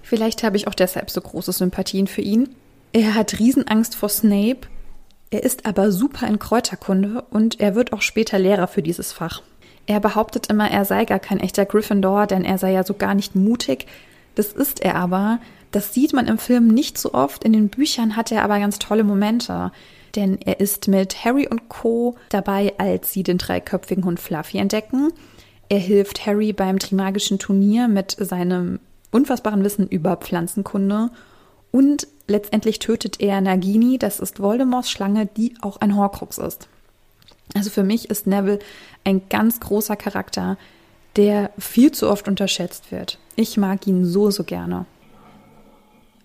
Vielleicht 0.03 0.43
habe 0.43 0.57
ich 0.57 0.69
auch 0.69 0.75
deshalb 0.75 1.11
so 1.11 1.21
große 1.21 1.53
Sympathien 1.53 2.07
für 2.07 2.23
ihn. 2.23 2.49
Er 2.93 3.15
hat 3.15 3.39
Riesenangst 3.39 3.95
vor 3.95 4.09
Snape. 4.09 4.61
Er 5.31 5.43
ist 5.43 5.67
aber 5.67 5.93
super 5.93 6.27
in 6.27 6.39
Kräuterkunde 6.39 7.23
und 7.29 7.61
er 7.61 7.75
wird 7.75 7.93
auch 7.93 8.01
später 8.01 8.39
Lehrer 8.39 8.67
für 8.67 8.83
dieses 8.83 9.13
Fach. 9.13 9.43
Er 9.87 10.01
behauptet 10.01 10.47
immer, 10.47 10.71
er 10.71 10.85
sei 10.85 11.05
gar 11.05 11.19
kein 11.19 11.41
echter 11.41 11.67
Gryffindor, 11.67 12.27
denn 12.27 12.45
er 12.45 12.57
sei 12.57 12.73
ja 12.73 12.85
so 12.85 12.95
gar 12.95 13.15
nicht 13.15 13.35
mutig. 13.35 13.87
Das 14.37 14.53
ist 14.53 14.81
er 14.81 14.95
aber. 14.95 15.41
Das 15.71 15.93
sieht 15.93 16.13
man 16.13 16.27
im 16.27 16.39
Film 16.39 16.69
nicht 16.69 16.99
so 16.99 17.15
oft. 17.15 17.45
In 17.45 17.53
den 17.53 17.69
Büchern 17.69 18.17
hat 18.17 18.33
er 18.33 18.43
aber 18.43 18.59
ganz 18.59 18.79
tolle 18.79 19.05
Momente. 19.05 19.73
Denn 20.17 20.39
er 20.41 20.61
ist 20.61 20.89
mit 20.89 21.25
Harry 21.25 21.47
und 21.49 21.69
Co. 21.69 22.17
dabei, 22.31 22.75
als 22.79 23.13
sie 23.13 23.23
den 23.23 23.39
dreiköpfigen 23.39 24.05
Hund 24.05 24.19
Fluffy 24.19 24.59
entdecken. 24.59 25.13
Er 25.69 25.79
hilft 25.79 26.25
Harry 26.27 26.53
beim 26.53 26.79
Trimagischen 26.79 27.39
Turnier 27.39 27.89
mit 27.89 28.17
seinem 28.19 28.81
unfassbaren 29.11 29.63
Wissen 29.65 29.87
über 29.87 30.17
Pflanzenkunde. 30.17 31.11
Und 31.71 32.09
letztendlich 32.27 32.79
tötet 32.79 33.21
er 33.21 33.41
Nagini, 33.41 33.99
das 33.99 34.21
ist 34.21 34.41
Voldemorts 34.41 34.91
Schlange, 34.91 35.27
die 35.27 35.55
auch 35.61 35.79
ein 35.81 35.95
Horcrux 35.95 36.39
ist. 36.39 36.69
Also 37.55 37.71
für 37.71 37.83
mich 37.83 38.11
ist 38.11 38.27
Neville 38.27 38.59
ein 39.05 39.23
ganz 39.29 39.61
großer 39.61 39.97
Charakter, 39.97 40.57
der 41.17 41.51
viel 41.59 41.93
zu 41.93 42.09
oft 42.09 42.29
unterschätzt 42.29 42.93
wird. 42.93 43.19
Ich 43.37 43.57
mag 43.57 43.87
ihn 43.87 44.05
so, 44.05 44.31
so 44.31 44.45
gerne. 44.45 44.87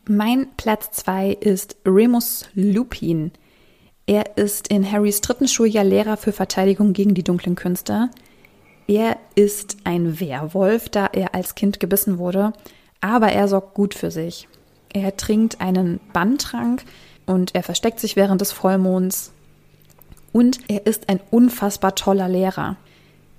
Mein 0.05 0.47
Platz 0.57 0.91
2 0.91 1.29
ist 1.29 1.77
Remus 1.85 2.49
Lupin. 2.55 3.31
Er 4.05 4.35
ist 4.35 4.67
in 4.67 4.91
Harrys 4.91 5.21
dritten 5.21 5.47
Schuljahr 5.47 5.85
Lehrer 5.85 6.17
für 6.17 6.33
Verteidigung 6.33 6.91
gegen 6.91 7.13
die 7.13 7.23
dunklen 7.23 7.55
Künste. 7.55 8.09
Er 8.85 9.15
ist 9.35 9.77
ein 9.85 10.19
Werwolf, 10.19 10.89
da 10.89 11.05
er 11.05 11.33
als 11.33 11.55
Kind 11.55 11.79
gebissen 11.79 12.17
wurde, 12.17 12.51
aber 12.99 13.31
er 13.31 13.47
sorgt 13.47 13.75
gut 13.75 13.93
für 13.93 14.11
sich. 14.11 14.49
Er 14.91 15.15
trinkt 15.15 15.61
einen 15.61 16.01
Banntrank 16.11 16.83
und 17.25 17.55
er 17.55 17.63
versteckt 17.63 18.01
sich 18.01 18.17
während 18.17 18.41
des 18.41 18.51
Vollmonds. 18.51 19.31
Und 20.33 20.59
er 20.67 20.85
ist 20.85 21.07
ein 21.07 21.21
unfassbar 21.31 21.95
toller 21.95 22.27
Lehrer. 22.27 22.75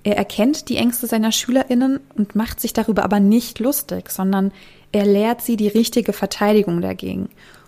Er 0.03 0.17
erkennt 0.17 0.69
die 0.69 0.77
Ängste 0.77 1.05
seiner 1.05 1.31
Schülerinnen 1.31 1.99
und 2.15 2.35
macht 2.35 2.59
sich 2.59 2.73
darüber 2.73 3.03
aber 3.03 3.19
nicht 3.19 3.59
lustig, 3.59 4.09
sondern 4.09 4.51
er 4.95 5.05
lehrt 5.05 5.41
sie 5.41 5.57
die 5.57 5.67
richtige 5.67 6.13
Verteidigung 6.13 6.79
dagegen. 6.79 7.27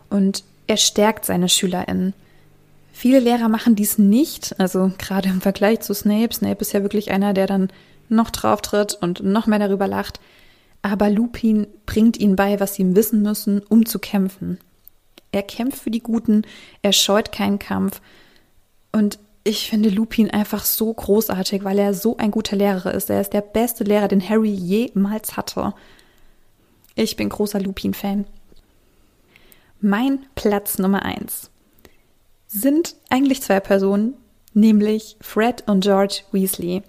Und 0.09 0.45
er 0.65 0.77
stärkt 0.77 1.25
seine 1.25 1.49
Schülerinnen. 1.49 2.13
Viele 2.93 3.19
Lehrer 3.19 3.49
machen 3.49 3.75
dies 3.75 3.97
nicht, 3.97 4.57
also 4.61 4.93
gerade 4.97 5.27
im 5.27 5.41
Vergleich 5.41 5.81
zu 5.81 5.93
Snape. 5.93 6.33
Snape 6.33 6.61
ist 6.61 6.71
ja 6.71 6.83
wirklich 6.83 7.11
einer, 7.11 7.33
der 7.33 7.45
dann 7.45 7.67
noch 8.07 8.29
drauf 8.29 8.61
tritt 8.61 8.93
und 8.93 9.23
noch 9.23 9.45
mehr 9.45 9.59
darüber 9.59 9.89
lacht. 9.89 10.21
Aber 10.81 11.09
Lupin 11.09 11.67
bringt 11.85 12.17
ihnen 12.17 12.37
bei, 12.37 12.61
was 12.61 12.75
sie 12.75 12.95
wissen 12.95 13.23
müssen, 13.23 13.61
um 13.67 13.85
zu 13.85 13.99
kämpfen. 13.99 14.57
Er 15.33 15.43
kämpft 15.43 15.79
für 15.81 15.91
die 15.91 15.99
Guten, 15.99 16.43
er 16.81 16.93
scheut 16.93 17.33
keinen 17.33 17.59
Kampf. 17.59 17.99
Und 18.93 19.19
ich 19.43 19.69
finde 19.69 19.89
Lupin 19.89 20.31
einfach 20.31 20.63
so 20.63 20.93
großartig, 20.93 21.65
weil 21.65 21.77
er 21.77 21.93
so 21.93 22.15
ein 22.15 22.31
guter 22.31 22.55
Lehrer 22.55 22.93
ist. 22.93 23.09
Er 23.09 23.19
ist 23.19 23.33
der 23.33 23.41
beste 23.41 23.83
Lehrer, 23.83 24.07
den 24.07 24.29
Harry 24.29 24.49
jemals 24.49 25.35
hatte. 25.35 25.73
Ich 26.99 27.15
bin 27.15 27.29
großer 27.29 27.59
Lupin-Fan. 27.59 28.25
Mein 29.79 30.25
Platz 30.33 30.79
Nummer 30.79 31.03
eins 31.03 31.51
sind 32.47 32.95
eigentlich 33.09 33.43
zwei 33.43 33.59
Personen, 33.59 34.15
nämlich 34.55 35.15
Fred 35.21 35.63
und 35.67 35.81
George 35.81 36.21
Weasley. 36.31 36.81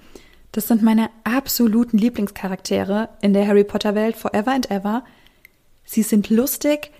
Das 0.52 0.66
sind 0.66 0.82
meine 0.82 1.10
absoluten 1.24 1.98
Lieblingscharaktere 1.98 3.10
in 3.20 3.34
der 3.34 3.46
Harry 3.46 3.64
Potter 3.64 3.94
Welt 3.94 4.16
forever 4.16 4.52
and 4.52 4.70
ever. 4.70 5.04
Sie 5.84 6.02
sind 6.02 6.30
lustig, 6.30 6.90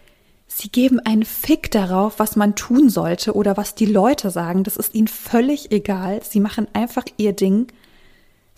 sie 0.47 0.69
geben 0.69 1.01
einen 1.01 1.25
Fick 1.25 1.71
darauf, 1.71 2.19
was 2.19 2.37
man 2.37 2.57
tun 2.57 2.91
sollte 2.91 3.35
oder 3.35 3.57
was 3.57 3.75
die 3.75 3.87
Leute 3.87 4.31
sagen. 4.31 4.65
Das 4.65 4.77
ist 4.77 4.95
ihnen 4.95 5.09
völlig 5.09 5.73
egal. 5.73 6.21
Sie 6.23 6.41
machen 6.41 6.69
einfach 6.75 7.07
ihr 7.17 7.33
Ding. 7.33 7.69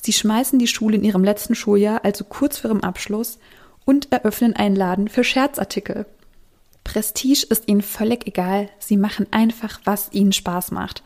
Sie 0.02 0.12
schmeißen 0.12 0.58
die 0.58 0.66
Schule 0.66 0.96
in 0.96 1.04
ihrem 1.04 1.22
letzten 1.22 1.54
Schuljahr, 1.54 2.04
also 2.04 2.24
kurz 2.24 2.58
vor 2.58 2.72
ihrem 2.72 2.82
Abschluss, 2.82 3.38
und 3.84 4.12
eröffnen 4.12 4.54
einen 4.54 4.76
Laden 4.76 5.08
für 5.08 5.24
Scherzartikel. 5.24 6.06
Prestige 6.84 7.46
ist 7.48 7.68
ihnen 7.68 7.82
völlig 7.82 8.26
egal. 8.26 8.68
Sie 8.78 8.96
machen 8.96 9.26
einfach, 9.30 9.80
was 9.84 10.12
ihnen 10.12 10.32
Spaß 10.32 10.70
macht. 10.70 11.02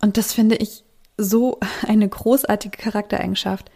Und 0.00 0.16
das 0.16 0.32
finde 0.32 0.56
ich 0.56 0.84
so 1.16 1.58
eine 1.86 2.08
großartige 2.08 2.76
Charaktereigenschaft. 2.76 3.70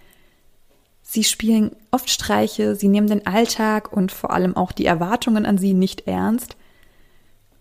Sie 1.02 1.24
spielen 1.24 1.74
oft 1.90 2.10
Streiche, 2.10 2.74
sie 2.76 2.88
nehmen 2.88 3.08
den 3.08 3.26
Alltag 3.26 3.92
und 3.92 4.12
vor 4.12 4.30
allem 4.32 4.56
auch 4.56 4.72
die 4.72 4.86
Erwartungen 4.86 5.44
an 5.44 5.58
sie 5.58 5.74
nicht 5.74 6.06
ernst. 6.06 6.56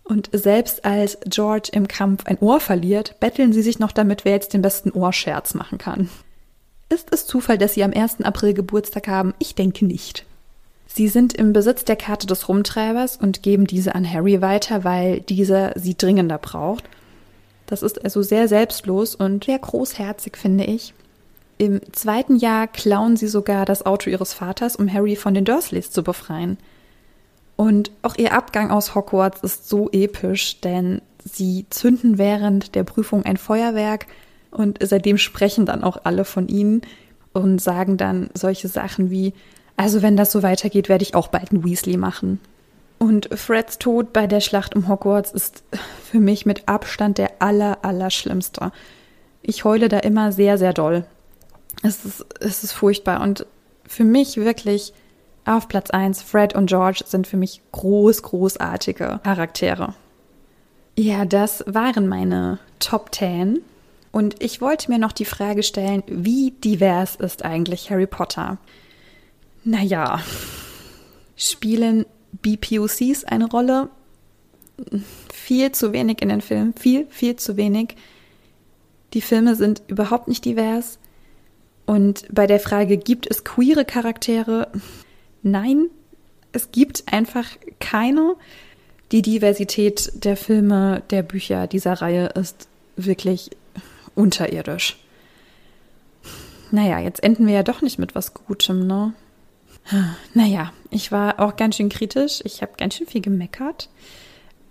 Und 0.04 0.30
selbst 0.32 0.84
als 0.84 1.18
George 1.26 1.70
im 1.72 1.86
Kampf 1.86 2.26
ein 2.26 2.38
Ohr 2.38 2.60
verliert, 2.60 3.18
betteln 3.20 3.52
sie 3.52 3.62
sich 3.62 3.78
noch 3.78 3.92
damit, 3.92 4.24
wer 4.24 4.32
jetzt 4.32 4.52
den 4.52 4.62
besten 4.62 4.90
Ohrscherz 4.90 5.54
machen 5.54 5.78
kann. 5.78 6.08
Ist 6.88 7.08
es 7.12 7.26
Zufall, 7.26 7.58
dass 7.58 7.74
sie 7.74 7.84
am 7.84 7.92
1. 7.92 8.20
April 8.22 8.54
Geburtstag 8.54 9.08
haben? 9.08 9.34
Ich 9.38 9.54
denke 9.54 9.84
nicht. 9.84 10.24
Sie 10.86 11.08
sind 11.08 11.32
im 11.32 11.52
Besitz 11.52 11.84
der 11.84 11.96
Karte 11.96 12.26
des 12.26 12.48
Rumtreibers 12.48 13.16
und 13.16 13.42
geben 13.42 13.66
diese 13.66 13.94
an 13.94 14.10
Harry 14.10 14.42
weiter, 14.42 14.84
weil 14.84 15.20
dieser 15.20 15.72
sie 15.78 15.96
dringender 15.96 16.38
braucht. 16.38 16.84
Das 17.66 17.82
ist 17.82 18.04
also 18.04 18.20
sehr 18.22 18.48
selbstlos 18.48 19.14
und 19.14 19.44
sehr 19.44 19.58
großherzig, 19.58 20.36
finde 20.36 20.64
ich. 20.64 20.92
Im 21.56 21.80
zweiten 21.92 22.36
Jahr 22.36 22.66
klauen 22.66 23.16
sie 23.16 23.28
sogar 23.28 23.64
das 23.64 23.86
Auto 23.86 24.10
ihres 24.10 24.34
Vaters, 24.34 24.76
um 24.76 24.92
Harry 24.92 25.16
von 25.16 25.32
den 25.32 25.44
Dursleys 25.44 25.90
zu 25.90 26.02
befreien. 26.02 26.58
Und 27.56 27.90
auch 28.02 28.16
ihr 28.16 28.34
Abgang 28.34 28.70
aus 28.70 28.94
Hogwarts 28.94 29.42
ist 29.42 29.68
so 29.68 29.88
episch, 29.92 30.60
denn 30.60 31.00
sie 31.24 31.66
zünden 31.70 32.18
während 32.18 32.74
der 32.74 32.84
Prüfung 32.84 33.24
ein 33.24 33.36
Feuerwerk 33.36 34.06
und 34.50 34.78
seitdem 34.82 35.18
sprechen 35.18 35.64
dann 35.64 35.84
auch 35.84 35.98
alle 36.04 36.24
von 36.24 36.48
ihnen 36.48 36.82
und 37.32 37.60
sagen 37.60 37.96
dann 37.96 38.30
solche 38.34 38.68
Sachen 38.68 39.10
wie, 39.10 39.32
also 39.76 40.02
wenn 40.02 40.16
das 40.16 40.32
so 40.32 40.42
weitergeht, 40.42 40.88
werde 40.88 41.02
ich 41.02 41.14
auch 41.14 41.28
bald 41.28 41.50
einen 41.50 41.64
Weasley 41.64 41.96
machen. 41.96 42.40
Und 42.98 43.28
Freds 43.36 43.78
Tod 43.78 44.12
bei 44.12 44.26
der 44.26 44.40
Schlacht 44.40 44.76
um 44.76 44.86
Hogwarts 44.88 45.32
ist 45.32 45.64
für 46.04 46.20
mich 46.20 46.46
mit 46.46 46.68
Abstand 46.68 47.18
der 47.18 47.32
aller, 47.40 47.78
aller 47.82 48.10
schlimmste. 48.10 48.70
Ich 49.42 49.64
heule 49.64 49.88
da 49.88 49.98
immer 49.98 50.30
sehr, 50.30 50.56
sehr 50.56 50.72
doll. 50.72 51.04
Es 51.82 52.04
ist, 52.04 52.24
es 52.38 52.62
ist 52.62 52.72
furchtbar. 52.72 53.20
Und 53.20 53.44
für 53.86 54.04
mich 54.04 54.36
wirklich 54.36 54.92
auf 55.44 55.66
Platz 55.66 55.90
1, 55.90 56.22
Fred 56.22 56.54
und 56.54 56.66
George 56.66 57.02
sind 57.04 57.26
für 57.26 57.36
mich 57.36 57.60
groß, 57.72 58.22
großartige 58.22 59.20
Charaktere. 59.24 59.94
Ja, 60.96 61.24
das 61.24 61.64
waren 61.66 62.06
meine 62.06 62.60
Top 62.78 63.12
10. 63.12 63.62
Und 64.12 64.40
ich 64.42 64.60
wollte 64.60 64.90
mir 64.90 64.98
noch 64.98 65.12
die 65.12 65.24
Frage 65.24 65.62
stellen, 65.62 66.04
wie 66.06 66.52
divers 66.52 67.16
ist 67.16 67.44
eigentlich 67.44 67.90
Harry 67.90 68.06
Potter? 68.06 68.58
Naja, 69.64 70.20
spielen 71.36 72.06
BPOCs 72.32 73.24
eine 73.24 73.48
Rolle? 73.48 73.90
Viel 75.32 75.72
zu 75.72 75.92
wenig 75.92 76.20
in 76.22 76.28
den 76.28 76.40
Filmen, 76.40 76.74
viel, 76.74 77.06
viel 77.10 77.36
zu 77.36 77.56
wenig. 77.56 77.96
Die 79.14 79.20
Filme 79.20 79.54
sind 79.54 79.82
überhaupt 79.86 80.28
nicht 80.28 80.44
divers. 80.44 80.98
Und 81.86 82.24
bei 82.30 82.46
der 82.46 82.60
Frage, 82.60 82.96
gibt 82.96 83.30
es 83.30 83.44
queere 83.44 83.84
Charaktere? 83.84 84.68
Nein, 85.42 85.88
es 86.52 86.72
gibt 86.72 87.04
einfach 87.12 87.46
keine. 87.80 88.36
Die 89.10 89.22
Diversität 89.22 90.24
der 90.24 90.36
Filme, 90.36 91.02
der 91.10 91.22
Bücher 91.22 91.66
dieser 91.66 91.94
Reihe 91.94 92.28
ist 92.28 92.66
wirklich 92.96 93.50
unterirdisch. 94.14 94.98
Naja, 96.70 96.98
jetzt 96.98 97.22
enden 97.22 97.46
wir 97.46 97.54
ja 97.54 97.62
doch 97.62 97.82
nicht 97.82 97.98
mit 97.98 98.14
was 98.14 98.32
Gutem, 98.32 98.86
ne? 98.86 99.12
Naja, 100.34 100.72
ich 100.90 101.12
war 101.12 101.40
auch 101.40 101.56
ganz 101.56 101.76
schön 101.76 101.88
kritisch. 101.88 102.40
Ich 102.44 102.62
habe 102.62 102.72
ganz 102.78 102.94
schön 102.94 103.06
viel 103.06 103.20
gemeckert. 103.20 103.88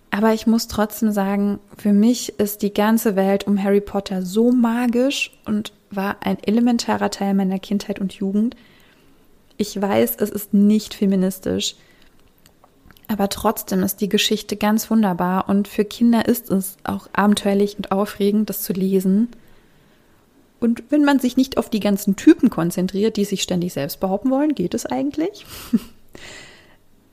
Aber 0.09 0.33
ich 0.33 0.45
muss 0.45 0.67
trotzdem 0.67 1.11
sagen, 1.11 1.59
für 1.77 1.93
mich 1.93 2.37
ist 2.37 2.61
die 2.61 2.73
ganze 2.73 3.15
Welt 3.15 3.47
um 3.47 3.61
Harry 3.63 3.79
Potter 3.79 4.21
so 4.21 4.51
magisch 4.51 5.31
und 5.45 5.71
war 5.89 6.17
ein 6.21 6.37
elementarer 6.43 7.11
Teil 7.11 7.33
meiner 7.33 7.59
Kindheit 7.59 7.99
und 7.99 8.13
Jugend. 8.13 8.55
Ich 9.55 9.79
weiß, 9.79 10.15
es 10.17 10.29
ist 10.29 10.53
nicht 10.53 10.93
feministisch, 10.93 11.75
aber 13.07 13.29
trotzdem 13.29 13.83
ist 13.83 14.01
die 14.01 14.09
Geschichte 14.09 14.57
ganz 14.57 14.89
wunderbar 14.89 15.47
und 15.47 15.67
für 15.67 15.85
Kinder 15.85 16.27
ist 16.27 16.49
es 16.49 16.77
auch 16.83 17.09
abenteuerlich 17.13 17.77
und 17.77 17.91
aufregend, 17.91 18.49
das 18.49 18.63
zu 18.63 18.73
lesen. 18.73 19.29
Und 20.61 20.83
wenn 20.89 21.03
man 21.03 21.19
sich 21.19 21.35
nicht 21.35 21.57
auf 21.57 21.69
die 21.69 21.79
ganzen 21.79 22.15
Typen 22.15 22.51
konzentriert, 22.51 23.17
die 23.17 23.25
sich 23.25 23.41
ständig 23.41 23.73
selbst 23.73 23.99
behaupten 23.99 24.29
wollen, 24.29 24.55
geht 24.55 24.73
es 24.73 24.85
eigentlich. 24.85 25.45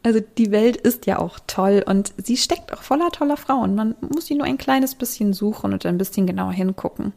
Also 0.04 0.20
die 0.38 0.52
Welt 0.52 0.76
ist 0.76 1.06
ja 1.06 1.18
auch 1.18 1.40
toll 1.48 1.84
und 1.84 2.14
sie 2.16 2.37
steckt 2.37 2.72
auch 2.72 2.82
voller 2.82 3.11
toller 3.11 3.37
Frauen. 3.37 3.74
Man 3.74 3.96
muss 4.00 4.26
sie 4.26 4.37
nur 4.37 4.46
ein 4.46 4.56
kleines 4.56 4.94
bisschen 4.94 5.32
suchen 5.32 5.72
und 5.72 5.84
ein 5.84 5.98
bisschen 5.98 6.26
genauer 6.26 6.52
hingucken. 6.52 7.12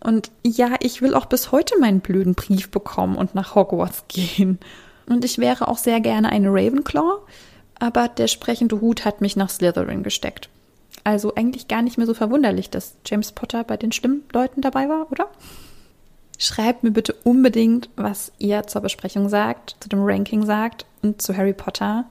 Und 0.00 0.30
ja, 0.44 0.76
ich 0.80 1.02
will 1.02 1.12
auch 1.14 1.26
bis 1.26 1.50
heute 1.50 1.78
meinen 1.80 2.00
blöden 2.00 2.34
Brief 2.34 2.70
bekommen 2.70 3.16
und 3.16 3.34
nach 3.34 3.56
Hogwarts 3.56 4.04
gehen. 4.08 4.58
Und 5.06 5.24
ich 5.24 5.38
wäre 5.38 5.66
auch 5.66 5.76
sehr 5.76 6.00
gerne 6.00 6.30
eine 6.30 6.48
Ravenclaw, 6.48 7.18
aber 7.78 8.08
der 8.08 8.28
sprechende 8.28 8.80
Hut 8.80 9.04
hat 9.04 9.20
mich 9.20 9.34
nach 9.34 9.50
Slytherin 9.50 10.04
gesteckt. 10.04 10.48
Also 11.04 11.34
eigentlich 11.34 11.68
gar 11.68 11.82
nicht 11.82 11.98
mehr 11.98 12.06
so 12.06 12.14
verwunderlich, 12.14 12.70
dass 12.70 12.96
James 13.04 13.32
Potter 13.32 13.64
bei 13.64 13.76
den 13.76 13.92
schlimmen 13.92 14.24
Leuten 14.32 14.60
dabei 14.60 14.88
war, 14.88 15.10
oder? 15.10 15.28
Schreibt 16.38 16.82
mir 16.82 16.90
bitte 16.90 17.14
unbedingt, 17.24 17.88
was 17.96 18.32
ihr 18.38 18.66
zur 18.66 18.82
Besprechung 18.82 19.28
sagt, 19.28 19.76
zu 19.80 19.88
dem 19.88 20.00
Ranking 20.02 20.44
sagt 20.44 20.84
und 21.02 21.22
zu 21.22 21.36
Harry 21.36 21.54
Potter. 21.54 22.04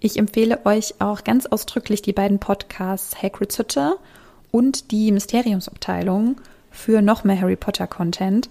Ich 0.00 0.18
empfehle 0.18 0.64
euch 0.64 1.00
auch 1.00 1.22
ganz 1.22 1.46
ausdrücklich 1.46 2.02
die 2.02 2.12
beiden 2.12 2.38
Podcasts 2.38 3.22
Hagrid's 3.22 3.58
Hütte 3.58 3.96
und 4.50 4.90
die 4.90 5.12
Mysteriumsabteilung 5.12 6.40
für 6.70 7.02
noch 7.02 7.24
mehr 7.24 7.40
Harry 7.40 7.56
Potter 7.56 7.86
Content. 7.86 8.48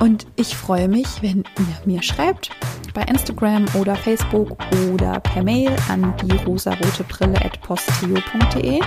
Und 0.00 0.26
ich 0.36 0.54
freue 0.54 0.88
mich, 0.88 1.06
wenn 1.22 1.38
ihr 1.38 1.86
mir 1.86 2.02
schreibt 2.02 2.50
bei 2.92 3.02
Instagram 3.02 3.64
oder 3.74 3.96
Facebook 3.96 4.56
oder 4.92 5.20
per 5.20 5.42
Mail 5.42 5.74
an 5.88 6.14
die 6.22 6.36
rosarotebrille 6.44 7.42
at 7.44 7.60
postio.de. 7.62 8.80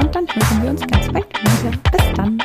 Und 0.00 0.14
dann 0.14 0.26
hören 0.28 0.62
wir 0.62 0.70
uns 0.70 0.86
ganz 0.86 1.12
bald 1.12 1.26
wieder. 1.40 1.72
Bis 1.90 2.04
dann. 2.14 2.38